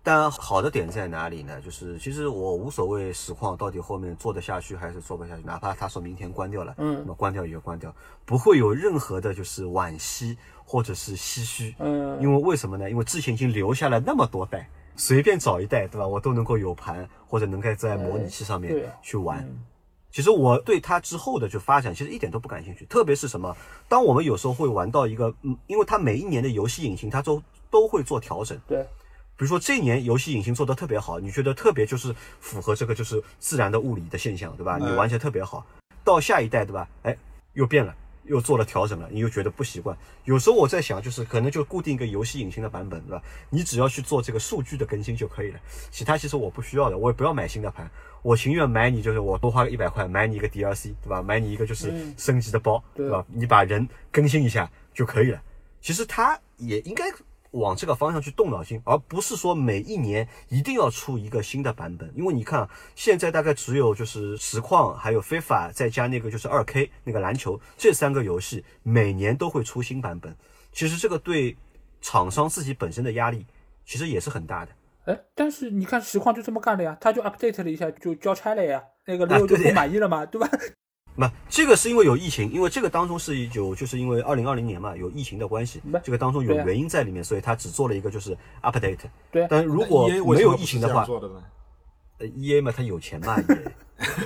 [0.04, 1.60] 但好的点在哪里呢？
[1.60, 7.92] 就是其实我无所谓实况到底后面做得下去还是做不下去，哪怕他说明天关掉了，嗯，那么关掉也就关掉，
[8.24, 12.88] 不会有任何的就是惋惜或者是唏嘘，嗯，因为为什么呢？
[12.88, 16.06] 因为之前已经留下了那么多代，随便找一代，对吧？
[16.06, 19.46] 我都能够有盘或者能够在模拟器上面去玩。
[20.10, 23.54] 其实我对它之后的就发展其实一点都不感兴趣，特别是什么，
[23.86, 28.82] 当我们有时候会玩到一个，嗯，因为它每一年的游戏引擎它都都会做调整，对，
[29.36, 34.78] 比如说这年游戏引擎做的特别好，你觉得特别就是符合这个就是自然的物理的现象，对吧？
[34.78, 35.66] 你玩起来特别好，
[36.02, 36.88] 到下一代，对吧？
[37.02, 37.14] 哎，
[37.52, 37.94] 又变了。
[38.26, 39.96] 又做了调整了，你又觉得不习惯。
[40.24, 43.22] 有时候我在想，就是可能就固定一个游戏引擎的版本，对吧？
[43.50, 45.60] 你只要去做这个数据的更新就可以了，
[45.90, 47.90] 其他其实我不需要的，我也不要买新的盘，
[48.22, 51.22] 我情愿买你就是我多花个一百块买你一个 DLC，对吧？
[51.22, 53.24] 买你一个就是升级的包，对吧？
[53.28, 55.42] 你把人更新一下就可以了。
[55.80, 57.04] 其实它也应该。
[57.58, 62.12] 往这个方向去动脑筋，而不是说每一年一定要出一个新的版本。
[62.14, 70.36] 因为你看，现在大概只有就是实况，还有非法，再加那个就是二 K 那个篮球这三个游戏，每年都会出新版本。
[70.72, 71.56] 其实这个对
[72.00, 73.46] 厂商自己本身的压力，
[73.84, 74.72] 其实也是很大的。
[75.06, 80.48] 哎，但是你看实况就这么干了呀，他就 update 了一下就交差了呀，那个六就不满意了嘛，对吧？
[81.16, 88.98] 不，这个是因为有疫情，因为这个当中是有，就是因为二零二零年嘛，有疫情的关系，这个当中有原因在里面，所以他只做了一个就是 update。
[89.30, 91.06] 对，但如果没有疫情的话，
[92.18, 93.36] 呃，E A 嘛，他有钱嘛，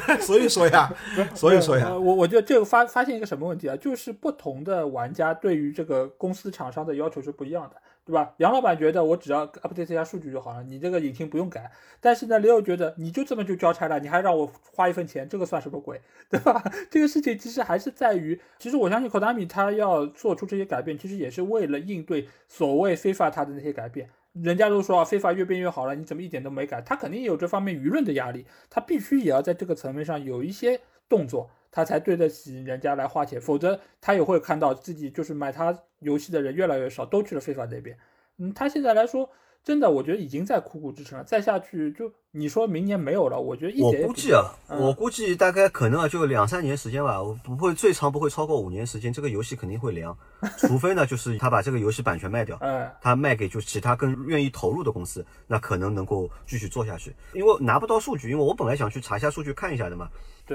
[0.09, 0.93] 也，所以说呀，
[1.34, 7.76] 所以说呀，我我觉得这个发发现一个什么问题啊，就是不同的玩家对于这个公司厂商的要求是不一样的。
[8.05, 8.35] 对吧？
[8.39, 11.71] 杨老板觉得我只要 update 一下数据就好了，你这个引擎不用改。
[12.01, 16.01] 但是呢，雷欧觉得你就这么就交差了，你还让我花一分钱，这个算什么鬼？
[16.31, 16.63] 对吧？
[16.91, 24.09] 这个事情其实还是在于，其实我相信 Konami 他要做出这些改变，其实也是为了应对所谓非法他的那些改变。
[24.33, 26.81] 人家都说啊，非法越变越好了，你怎么一点都没改？
[26.81, 31.51] 他肯定有这方面舆论的压力，他必须也要在这个层面上有一些动作。
[31.71, 37.97] 他才对得起人家来花钱，否则他也会看到自己就是买他游戏的人越来越少，都去了非法那边。
[38.39, 39.31] 嗯，他现在来说，
[39.63, 44.03] 真的我觉得已经在苦苦支撑了，再下去就你说明年没有了，我觉得一点。
[44.03, 50.17] 我估计啊，我估计大概可能啊，就两三年时间吧，我不会最长不会超过五年时间，这个游戏肯定会凉，
[50.57, 57.15] 除非呢就是他把这个游戏版权卖掉， 嗯，他卖给就其他更愿意投入的公司，那可能能够继续做下去。
[57.35, 60.09] 因为拿不到数据，因为我本来想去查一下数据看一下的嘛。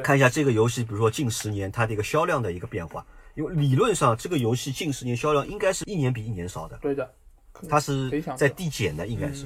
[0.04, 6.78] 看一下这个游戏，比如说近十年它的一个销量的一个变化，因为理论上这个游戏近十年销量应该是一年比一年少的。
[6.82, 7.10] 对的，
[7.70, 9.46] 它是在递减的，应该是。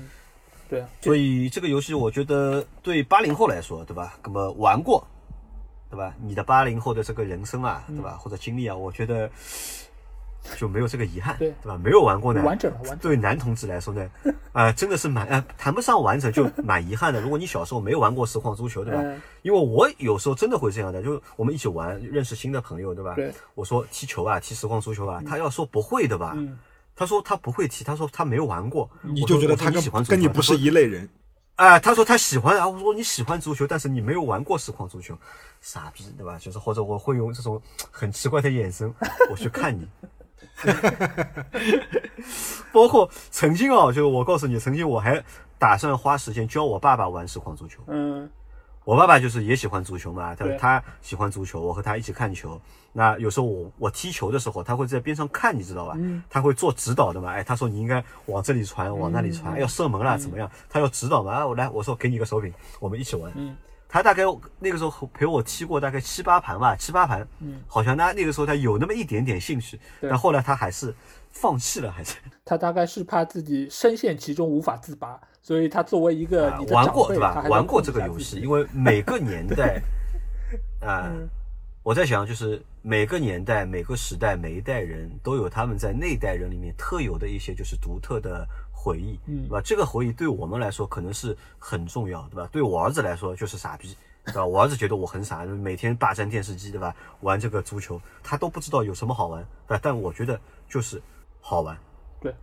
[0.70, 0.84] 对。
[1.01, 4.18] 所以这个游戏我觉得对八零后来说，对吧？
[4.24, 5.05] 那么玩过，
[5.89, 6.14] 对吧？
[6.22, 8.18] 你的八零后的这个人生啊，对吧？
[8.20, 9.30] 或者经历啊，我觉得。
[10.57, 11.78] 就没有这个遗憾，对对吧？
[11.78, 12.97] 没有玩过呢，完整了，完整。
[12.99, 14.10] 对男同志来说呢，
[14.53, 17.20] 啊，真的是蛮啊，谈不上完整，就蛮遗憾的。
[17.20, 19.03] 如果你小时候没有玩过实况足球，对吧？
[19.41, 23.16] 因为我有时候真的会这样的，就是我们一起玩，认识新的朋友，对吧？
[23.16, 23.34] 对。
[23.53, 26.36] 我说踢球啊，踢实况足球啊，他要说不会的吧？
[27.00, 28.89] 他说他不会踢，他说他没有玩过。
[29.04, 31.08] 你就觉得他跟跟你不是一类人。
[31.56, 35.18] 啊，他说他喜欢啊，我说你喜欢足球，但是你没有玩过实况足球，
[35.62, 36.38] 傻逼，对吧？
[36.38, 38.93] 就是或者我会用这种很奇怪的眼神
[39.32, 39.88] 我去看你。
[42.74, 45.24] 包括曾经啊，就是我告诉你，曾经我还
[45.58, 47.82] 打算花时间教我爸爸玩实况足球。
[47.88, 48.30] 嗯，
[48.89, 52.59] 我爸爸就是也喜欢足球嘛，他他喜欢足球，我和他一起看球。
[52.91, 55.95] 那有时候我我踢球的时候，他会在边上看，你知道吧？
[56.27, 57.29] 他会做指导的嘛。
[57.31, 60.49] 哎，他说你应该往这里传，往那里传，要射门了怎么样？
[60.67, 61.31] 他要指导嘛。
[61.33, 63.31] 啊，我来，我说给你个手柄，我们一起玩。
[63.87, 64.23] 他大概
[64.57, 67.27] 那个时候陪我踢过大概七八盘吧，七八盘。
[67.41, 70.91] 嗯，好像他那个时候他有那么一点点兴趣，但后来他还是
[71.29, 72.15] 放弃了，还是。
[72.43, 77.45] 他大概是怕自己深陷其中无法自拔，所以他作为一个玩过对吧？
[77.49, 79.81] 玩过这个游戏，因为每个年代，
[80.81, 81.11] 啊，
[81.83, 88.47] 我在想就是每个年代、每个时代、每一代人都有他们在那代人里面特有的一些就是独特的。
[88.81, 89.61] 回忆，嗯，对吧？
[89.61, 92.47] 这个回忆对我们来说可能是很重要，对吧？
[92.49, 94.45] 对我儿子来说就是傻逼，对吧？
[94.45, 96.95] 我儿子觉得我很傻，每天霸占电视机，对吧？
[97.19, 99.79] 玩这个足球，他都不知道有什么好玩，对吧？
[99.83, 101.01] 但我觉得就是
[101.41, 101.77] 好玩，
[102.21, 102.33] 对。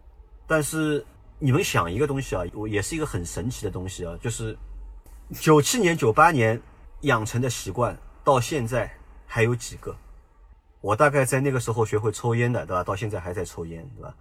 [0.47, 1.03] 但是
[1.39, 4.57] 你们想一个东西啊，我也是一个很神奇的东西啊，就是
[5.41, 6.61] 九七年、九八年
[7.03, 8.91] 养成的习惯，到现在
[9.26, 9.97] 还有几个？
[10.80, 12.84] 我大概在那个时候学会抽烟的，对吧？
[12.84, 14.14] 到现在还在抽烟，对吧？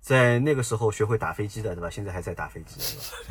[0.00, 1.90] 在那个时候学会打飞机的，对吧？
[1.90, 2.80] 现在还在打飞机，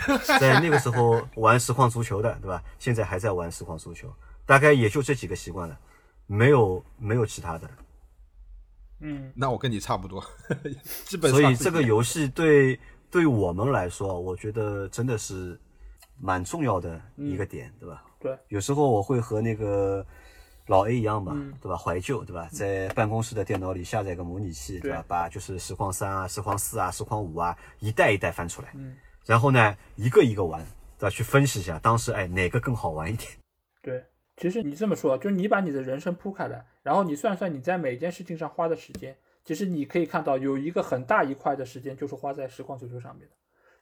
[0.05, 0.23] 对吧？
[0.39, 2.63] 在那个时候玩实况足球的，对吧？
[2.77, 4.13] 现在还在玩实况足球，
[4.45, 5.77] 大概也就这几个习惯了，
[6.27, 7.69] 没有没有其他的。
[8.99, 10.23] 嗯，那我跟你差不多，
[11.05, 11.41] 基本上。
[11.41, 12.79] 所以这个游戏对
[13.11, 15.59] 对我们来说，我觉得真的是
[16.19, 18.03] 蛮重要的一个点，对吧？
[18.19, 18.37] 对。
[18.49, 20.05] 有时候我会和那个。
[20.67, 21.75] 老 A 一样嘛，对吧？
[21.75, 22.47] 怀旧，对吧？
[22.51, 25.03] 在办公室的电脑里下载个模拟器，对吧？
[25.07, 28.95] 把就是实况三啊、实况四啊、实况五啊一代一代翻出来，嗯，
[29.25, 30.63] 然后呢，一个一个玩，
[30.99, 31.09] 对吧？
[31.09, 33.31] 去分析一下当时哎哪个更好玩一点。
[33.81, 34.05] 对，
[34.37, 39.17] 其实你这么说，就是你把你的人生铺开来，然后你算算你在每件事情上花的时间，
[39.49, 43.33] 其实你可以看到有一个很大一块的时间就是花在实况足球上面的。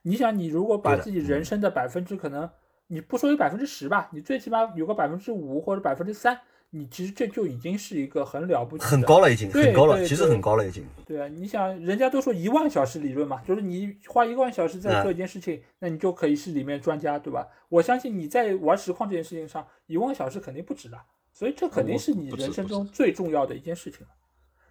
[0.01, 2.49] 你想，你如果把自己人生的百分之可能，
[2.87, 6.39] 你不说有百分之十吧，你最起码有个百分之五或者百分之三。
[6.69, 10.85] 你其实这就已经是一个很了不起，很高了，已经很高了，其实很高了，已经。
[11.05, 17.45] 对啊，你想，人家都说一万小时理论嘛，就是你花一万小时在做一件事情，那你就可以是里面专家，对吧？
[17.67, 20.97] 我相信你在玩实况这件事情上，一万小时肯定不止的，
[21.33, 24.13] 所以这肯定是你人生中最重要的一件事情了。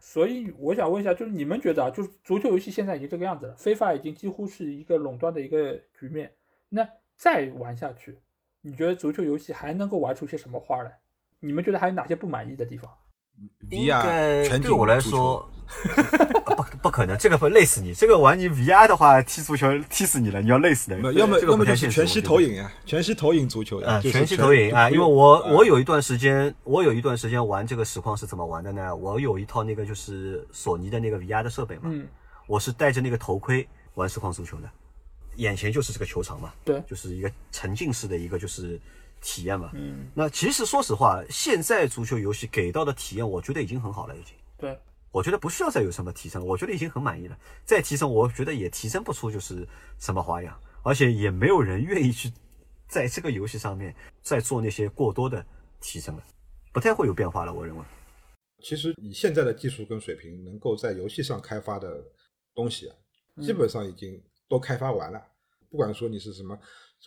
[0.09, 6.33] 所以我想问一下，就是你们觉得啊，就是足球游戏现在已经这个样子了，非法已经几乎是一个垄断的一个局面，
[6.69, 8.17] 那再玩下去，
[8.61, 10.97] 你觉得足球游戏还能够玩出些什么花来？
[11.41, 12.89] 你们觉得还有哪些不满意的地方？
[13.69, 15.51] 应该对我来说，
[16.87, 17.93] 不不可能，这个会累死你。
[17.93, 21.13] 这个玩你 VR 的话，踢足球踢死你了，你要累死的。
[21.13, 24.89] 要么要么就是全息投影啊，全息投影足球啊，全息投影啊。
[24.89, 28.95] 因为我我有一段时间，我有一段时间玩这个实况是怎么玩的呢？
[28.95, 32.07] 我有一套那个就是索尼的那个 VR 的设备嘛，嗯，
[32.47, 34.71] 我是戴着那个头盔玩实况足球的，
[35.37, 38.81] 眼前就是这个球场嘛，对，就是一个沉浸式的一个就是。
[39.23, 44.35] 体验嘛，嗯，那其实说实话，现在足球游戏给到的体验，我觉得已经很好了，已经。
[44.59, 44.79] 对，
[45.17, 47.39] 我觉得不需要再有什么提升，我觉得已经很满意了。
[47.65, 49.67] 再提升，我觉得也提升不出就是
[49.99, 52.31] 什么花样，而且也没有人愿意去
[52.87, 55.43] 在这个游戏上面再做那些过多的
[55.81, 56.23] 提升了，
[56.71, 57.55] 不太会有变化了。
[57.55, 57.83] 我认为，
[58.63, 62.05] 其实以现在的技术跟水平，能够在游戏上开发的
[62.55, 62.97] 东西啊，
[63.41, 65.19] 基本上已经都开发完了。
[65.71, 66.55] 不管说你是什么。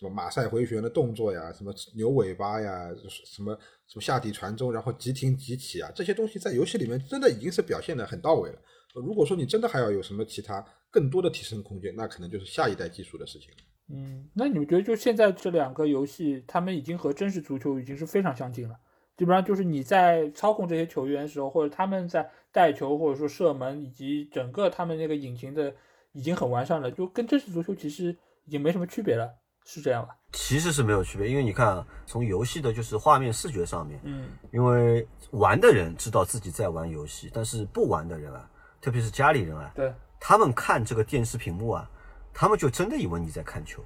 [0.00, 3.54] 什么马赛回旋的动作呀，什么牛尾巴呀，什么
[3.86, 8.58] 什么下底传中，然后急停急起啊，这些东西在游戏里面真的已经是表现的很到位了。
[8.94, 13.56] 如果说你真的还要有什么其他更多的提升空间，那可能就是下一代技术的事情了。
[13.92, 18.74] 嗯，那你们觉得就现在这两个游戏，他们已经和真实足球已经是非常相近了？
[19.18, 25.74] 基本上就是你在操控这些球员的时候，或者他们在带球或者说射门，以及整个他们那个引擎的
[26.12, 28.16] 已经很完善了，就跟真实足球其实
[28.46, 29.30] 已经没什么区别了。
[29.64, 30.14] 是这样吧？
[30.32, 38.48] 其实是没有区别，因为你看啊，从游戏的就是画面视觉上面，嗯，因为玩的人知道自己在玩游戏，但是不玩的人啊，
[38.80, 41.88] 特别是家里人啊，对，他们看这个电视屏幕啊，
[42.32, 43.82] 他们就真的以为你在看球。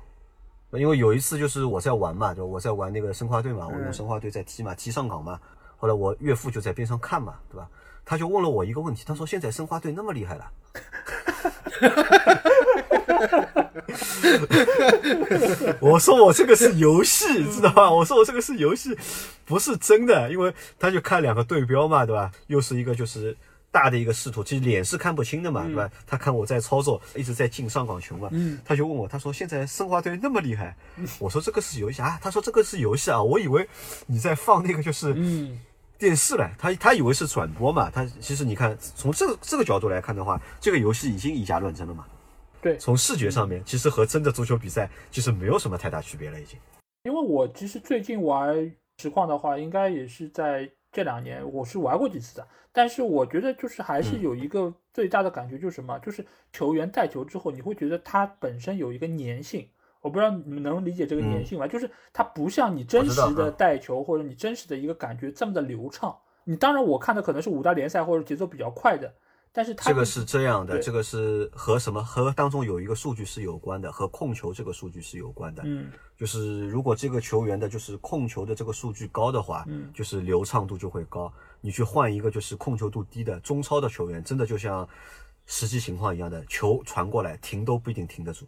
[0.73, 5.41] 因为有一次就是我在玩嘛，就我在玩那个申花队嘛，我用申花队在踢嘛，踢上港嘛，
[5.77, 7.69] 后来我岳父就在边上看嘛，对吧？
[8.05, 10.51] 他就问了我一个问题，他说：“现在申花队那么厉害了？”
[15.81, 17.91] 我说我这个是游戏，知道吧？
[17.91, 18.97] 我说我这个是游戏，
[19.45, 20.31] 不是真的。
[20.31, 22.31] 因为他就看两个对标嘛，对吧？
[22.49, 23.37] 又是一个就是
[23.71, 25.89] 大的一个视图，其实脸是看不清的嘛，对吧？
[26.07, 30.77] 他看我在操作，一直在进上港球嘛，嗯，他就问我，他说现在申花队那么厉害，
[31.19, 33.69] 我说这个是游戏啊，他说这个是游戏啊，我以为
[34.07, 35.61] 你在放那个就是嗯
[35.99, 42.05] 电视了，他他以为是转播嘛，他其实你看从这个这个角度来看的话，这个游戏已经以假乱真了嘛，
[42.65, 46.59] 对，从视觉上面其实和真的足球比赛其实没有什么太大区别了，已经。
[47.03, 48.73] 因为我其实最近玩
[49.03, 52.49] 实况的话，应该也是在这两年，我是玩过几次的。
[52.73, 55.99] 但是我觉得就是还是有一个最大的感觉，就是什么？
[55.99, 56.25] 就是
[56.55, 59.69] 球员带球之后，你会觉得他本身有一个粘性。
[60.01, 61.69] 我不知道你们能理解这个粘性吗？
[61.69, 66.17] 就是它不像你真实的带球或者你真实的一个感觉这么的流畅。
[66.45, 69.13] 你当然我看的可能是五大联赛或者节奏比较快的。
[69.57, 75.63] 但是这个是这样的，这个是和什么和当中有一个数据是有关的，和控球这个数据是有关的。
[75.65, 81.33] 嗯，就是如果这个球员的就是控球的这个数据高的话，嗯，就是流畅度就会高。
[81.61, 84.89] 你去换一个就是控球度低的中超的球员，真的就像
[85.47, 88.45] 实际情况一样的，球传过来停都不一定停得住，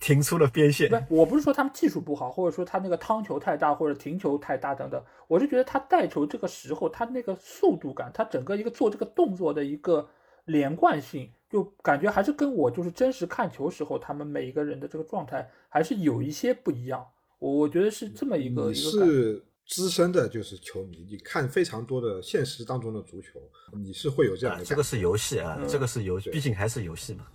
[0.00, 0.90] 停出了边线。
[1.06, 10.08] 不，我不是说他们技术不好，或者说他那个趟球太大或者停球太大等等，我是觉得他带球这个时候他那个速度感，他整个一个做这个动作的一个。
[10.46, 17.06] 连贯性就感觉还是跟我就是真实看球时候，他们每一个人的这个状态还是有一些不一样。
[17.38, 18.68] 我我觉得是这么一个。
[18.68, 23.40] 你是资深的，就是球迷，你看非常多的现实当中的足球，
[23.82, 24.64] 你是会有这样的。
[24.64, 27.26] 这个是游戏啊，这个是游戏，毕竟还是游戏嘛。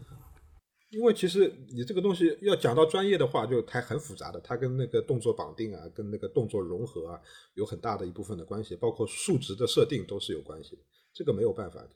[0.91, 7.21] 因为其实你这个东西要讲到专业的话，就还很复杂的，它跟那个动作绑定啊，跟那个动作融合啊，
[7.53, 10.81] 有很大的一部分的关系，包括数值的设定都是有关系的。
[11.13, 11.89] 这个没有办法的。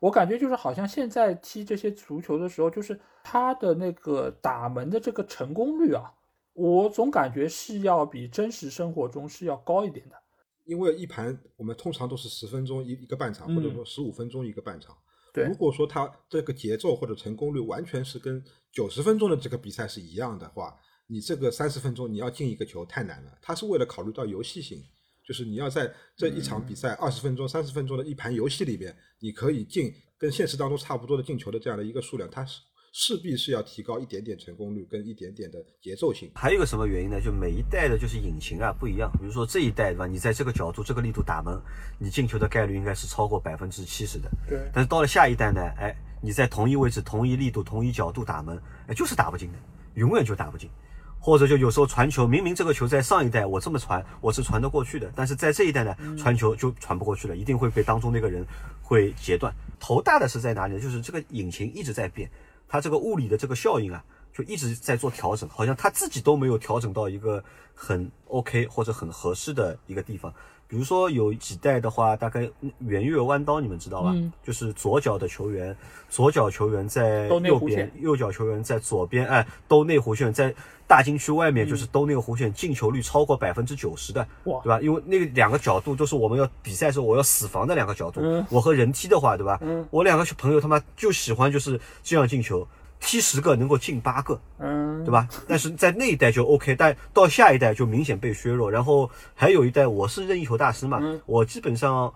[0.00, 6.12] 我感觉就是好像现在踢这些足球的时候，就是他的那个打门的这个成功率啊，
[6.52, 10.16] 我总感觉是要比真实生活中是要高一点的。
[10.64, 14.96] 因为一盘我们通常都是十分钟一一个半场，或者说十五分钟一个半场。
[15.32, 18.42] 对，如果说他这个节奏或者成功率完全是跟
[18.72, 23.38] 九十分钟的这个比赛是一样的话，你这个三十分钟你要进一个球太难了。
[23.40, 24.82] 他是为了考虑到游戏性。
[25.26, 32.60] 就是你要在这一场比赛二十分钟、三十分钟的一盘游戏里边，你可以进跟现实当中差不多的进球的这样的一个数量，它是
[32.92, 36.30] 势必是要提高一点点成功率跟一点点的节奏性。
[36.34, 37.20] 还有一个什么原因呢？
[37.20, 39.10] 就每一代的就是引擎啊不一样。
[39.20, 40.06] 比如说这一代对吧？
[40.06, 41.60] 你在这个角度、这个力度打门，
[41.98, 44.30] 你进球的概率应该是超过百分之七十的。
[44.48, 44.58] 对。
[44.72, 45.60] 但是到了下一代呢？
[45.76, 49.58] 哎，你在同一位置、同一力度、同一角度打门，哎，就是打不进的，
[49.94, 50.70] 永远就打不进。
[51.18, 58.46] 或者就有时候传球，明明这个球在上一代我这么传我是传得过去的，但是在这一代呢，传球就传不过去了，一定会被当中那个人
[58.80, 59.52] 会截断。
[59.80, 60.80] 头大的是在哪里呢？
[60.80, 62.30] 就是这个引擎一直在变，
[62.68, 67.42] 它这个物理的这个效应啊，就一直在做调整，好像它自己都没有调整到一个
[67.74, 70.32] 很 OK 或者很合适的一个地方。
[70.68, 72.48] 比如说有几代的话，大概
[72.80, 74.14] 圆月弯刀，你们知道吧？
[74.42, 75.76] 就是左脚的球员，
[76.08, 80.52] 左脚球员在右边，右脚球员在左边，哎，兜内弧线，在
[80.86, 84.80] 大禁区外面，就是兜那个弧线，进球率超过百分之九十的，对吧？
[84.80, 88.20] 因为那个两个角度都是我们要比赛时候我要死防的两个角度。
[88.50, 89.60] 我和人踢的话，对吧？
[89.90, 92.66] 我两个朋友他妈就喜欢就是这样进球。
[93.00, 95.28] 踢十个能够进八个，嗯，对吧？
[95.46, 98.70] 但是在那一代就 OK，但到下一代就明显被削弱。
[98.70, 102.12] 然后还有一代，我是任意球大师嘛，我基本上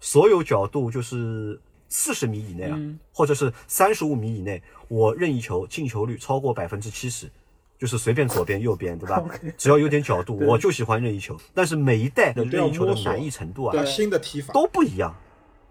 [0.00, 1.58] 所有角度就是
[1.88, 2.78] 四十米以内啊，
[3.12, 7.30] 或者是三十五米以内，我任意球进球率超过百分之七十，
[7.78, 9.22] 就是随便左边右边，对吧？
[9.56, 11.38] 只要有点角度，我就喜欢任意球。
[11.54, 15.14] 但是每一代的任意球的难易程度啊，新的踢法都不一样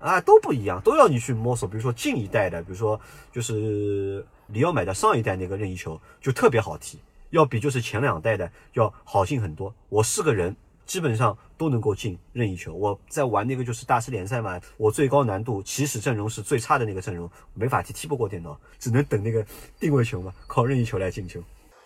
[0.04, 1.68] 啊，都不一样，都要你去摸索。
[1.68, 3.00] 比如说近一代的，比如说
[3.32, 4.26] 就是。
[4.46, 7.00] 你要买的上一代那个任意球就特别好踢，
[7.30, 9.74] 要比就是前两代的要好进很多。
[9.88, 10.54] 我四个人
[10.86, 12.74] 基本上都能够进任意球。
[12.74, 19.44] 我在玩那个就是大师联赛嘛，我最高难度起始阵容是最差的那个阵容，没法踢，踢不过电脑，只能等那个
[19.80, 21.42] 定位球嘛，靠任意球来进球。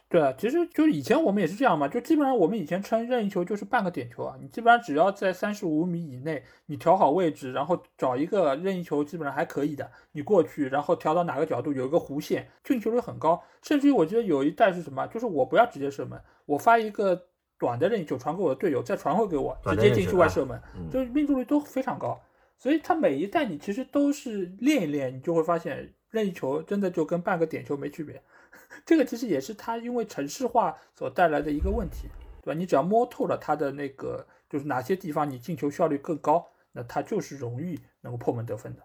[0.09, 13.43] 对啊，其实就是以前我们也是这样嘛，就基本上我们以前称任意球就是半个点球啊，你基本上只要在三十五米以内，你调好位置，然后找一个任意球，基本上还可以的，你过去，然后调到哪个角度有一个弧线，进球率很高。
[13.61, 17.21] 甚至于我记得有一代是什么，就是我不要直接射门，我发一个
[17.59, 20.57] 短的任意球传给我的队友，再传回给我，直接进去外射门，
[20.89, 22.17] 就是命中率都非常高。
[22.57, 28.21] 所以它每一代你其实都是练一练，你就会发现任意球真的就跟半个点球没区别。
[28.85, 32.07] 这个其实也是它因为城市化所带来的一个问题，
[32.41, 32.57] 对吧？
[32.57, 38.81] 你只要摸透了它的那个，就是哪些地方你进球效率更高，那它就是容易能够破门得分的。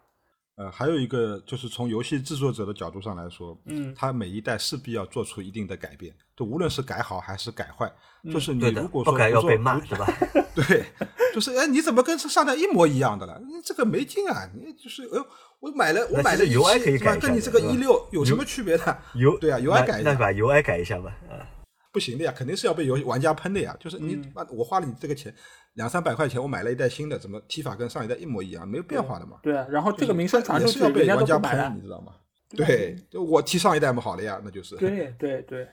[0.62, 7.90] 呃，还有一个就是从游戏制作者的角度上来说，嗯，他每一代势必要做出一定的改变，就无论是改好还是改坏，
[8.22, 10.06] 嗯就是你如果说不改要被骂，是吧？
[10.55, 10.84] 对，
[11.34, 13.40] 就是哎，你怎么跟上代一模一样的了？
[13.40, 14.48] 你这个没劲啊！
[14.55, 15.26] 你就是哎呦，
[15.59, 18.98] 我买了，我买了 UI 可以改跟你这个一六有什么区别的？
[19.14, 21.10] 有对啊，UI 改一下，那把 UI 改一下吧。
[21.28, 21.43] 啊，
[21.90, 23.76] 不行的呀，肯定是要被游戏玩家喷的呀。
[23.80, 24.20] 就是你，
[24.51, 25.34] 我花了你这个钱。
[25.74, 29.39] 两三百块钱，我买了一代新的，怎么踢法跟上一代一模一样，没有变化的嘛？
[29.43, 32.12] 对啊，然后这个名声传出去，人家玩家喷，你知道吗？
[32.51, 34.77] 对，我踢上一代嘛好了呀，那就是。
[34.78, 35.66] 对对对，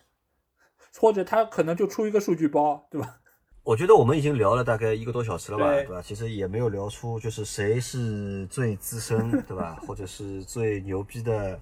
[0.98, 3.18] 或者他可能就出一个数据包，对吧？
[3.64, 6.02] 我觉得我们已经聊了大概一个多小时了吧，对吧？
[6.02, 9.78] 其实也没有聊出就是谁是最资深，对吧？
[9.86, 11.60] 或者是最牛逼的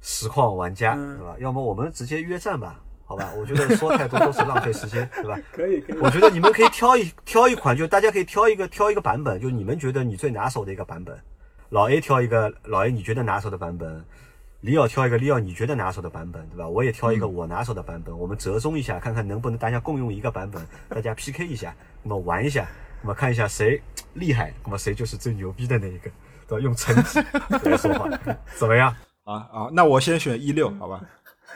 [0.00, 1.36] 实况玩家，对吧？
[1.38, 2.80] 要么我们直接约战吧。
[3.06, 5.38] 好吧，我觉得说太多都是浪费时间， 对吧？
[5.52, 5.98] 可以可以。
[5.98, 11.16] 我觉得你们可以挑一挑一款，就大家可以挑一个挑一个版本，就你们觉得你最拿手的一个版本。
[11.70, 14.04] 老 A 挑一个老 A 你觉得拿手的版本，
[14.60, 16.68] 李奥挑一个李奥你觉得拿手的版本，对吧？
[16.68, 22.66] 我也挑一个我拿手的版本，我们折中一下，看看能不能大家共用一个版本，大家 PK 一下，那么玩一下，
[23.02, 23.82] 那么看一下谁
[24.14, 26.10] 厉害，那么谁就是最牛逼的那一个，
[26.46, 26.62] 对吧？
[26.62, 27.20] 用成绩
[27.68, 28.08] 来说话，
[28.56, 28.94] 怎么样？
[29.24, 31.00] 啊啊，那我先选一六，好吧？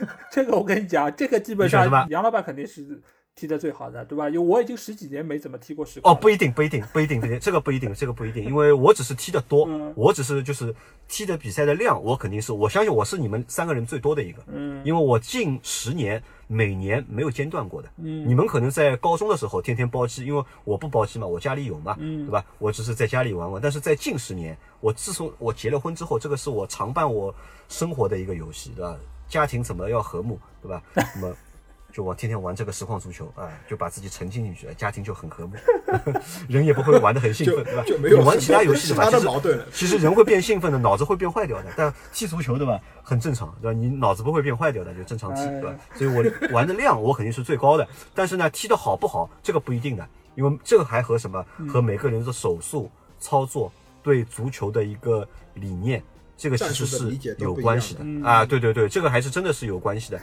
[0.31, 3.01] 这个我跟你讲，这个基本上杨老板肯定是
[3.35, 4.29] 踢的最好的，对吧？
[4.29, 6.13] 因为我已经十几年没怎么踢过实况。
[6.13, 10.75] 哦，不一定，不一定，不一定，这个不一定，这个不一定，因为我只是踢的多，我只是就是
[11.07, 22.45] 踢的比赛的量，我肯定是，我相信我是你们三个人最多的一个，嗯，因为我近十年每年没有间断过的，嗯，你们可能在高中的时候天天包机，因为我不包机嘛，我家里有嘛，嗯，对吧？
[22.59, 27.33] 我只是在家里玩玩，但是在近十年，我自从我结了婚之后，这个是我常伴我
[27.69, 28.97] 生活的一个游戏，对吧？
[29.29, 30.83] 家庭怎么要和睦，对吧？
[31.15, 31.35] 那么
[31.91, 35.55] 就我天天玩这个实况足球啊，就把自己沉浸进去，家庭就很和睦，
[36.49, 37.83] 人也不会玩的很兴奋，对吧？
[37.87, 39.11] 就没有玩其他游戏的吧？
[39.11, 41.73] 其实矛盾其实人会变兴奋的，脑子会变坏掉的。
[41.77, 43.79] 但踢足球对吧，很正常，对吧？
[43.79, 45.75] 你脑子不会变坏掉的，就正常踢，对吧？
[45.95, 46.23] 所以我
[46.53, 51.45] 玩的量我肯定是最高的，但是呢，踢的好不好这个不一定的，因为这个还和什么？
[51.69, 53.73] 和每个人的手速、操作、
[54.03, 56.03] 对足球的一个理念。
[56.39, 60.21] 这个其实是有关系的啊，对对对，这个还是真的是有关系的。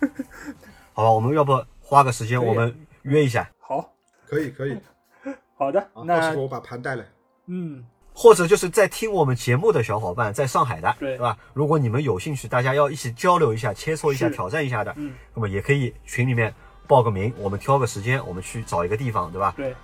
[0.94, 3.48] 好吧，我们要不花个时间，我们约一下。
[3.60, 3.92] 好，
[4.26, 4.76] 可以可以。
[5.54, 7.04] 好的，那到时候我把盘带来。
[7.46, 7.84] 嗯，
[8.14, 11.36] 或者就是在听我们节目的小伙伴，在上海的，对吧？
[11.52, 16.52] 如果你们有兴趣，大家要一起交流一下、切磋一下、挑战一下的，嗯，那么也可以群里面
[16.88, 19.52] 报个名，我们挑个时间，我们去找一个地方，对吧？
[19.54, 19.74] 对，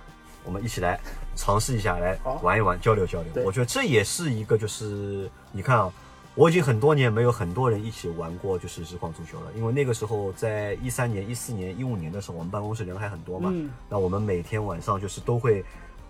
[0.43, 0.99] 我们一起来。
[1.39, 3.43] 尝试一下来玩一玩，交流交流。
[3.45, 5.89] 我觉得这也是一个，就是你看啊，
[6.35, 9.45] 我已经很多年没有很多人一起玩过就是实况足球了。
[9.55, 13.49] 因为那个时候在一三年、一四年、一五年的时候，我们办公室人还很多嘛。
[13.53, 13.71] 嗯。
[13.87, 15.63] 那我们每天晚上就是都会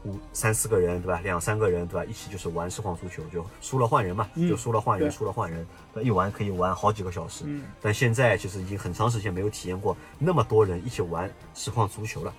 [0.03, 1.21] 五三四个人，对吧？
[1.23, 2.03] 两三个人，对吧？
[2.03, 5.63] 一起就是玩实况足球，就输了换人嘛，就输了换人，输了换人。
[5.93, 7.43] 那一玩可以玩好几个小时。
[7.45, 7.65] 嗯。
[7.79, 12.33] 但现在其实已经很长时间没有体验过那么多人一起玩实况足球了。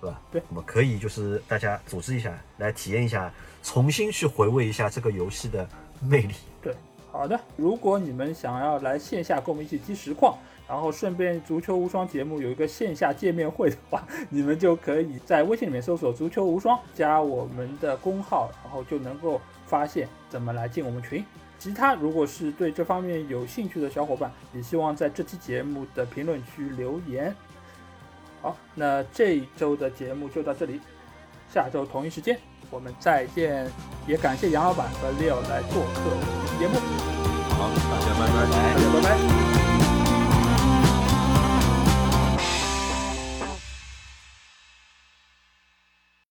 [0.00, 0.20] 对吧？
[0.32, 3.32] 对，我们可以就是大家组织一下，来体验一下，
[3.62, 5.68] 重新去回味一下这个游戏的
[6.00, 6.34] 魅力。
[6.62, 6.74] 对，
[7.10, 7.38] 好的。
[7.56, 21.24] 如果你们想要来线下跟我们一起踢实况，然后顺便足球无双节目有一个线下见面会的话，你们就可以在微信里面搜索“足球无双”，加我们的公号，然后就能够发现怎么来进我们群。
[21.58, 27.34] 其他如果是对这方面有兴趣的小伙伴，也希望在这期节目的评论区留言。
[28.42, 30.80] 好，那这一周的节目就到这里，
[31.52, 32.38] 下周同一时间
[32.70, 33.70] 我们再见。
[34.06, 36.74] 也感谢杨老板和 Leo 来做客节目。
[37.50, 39.49] 好，大家拜拜，大家拜拜。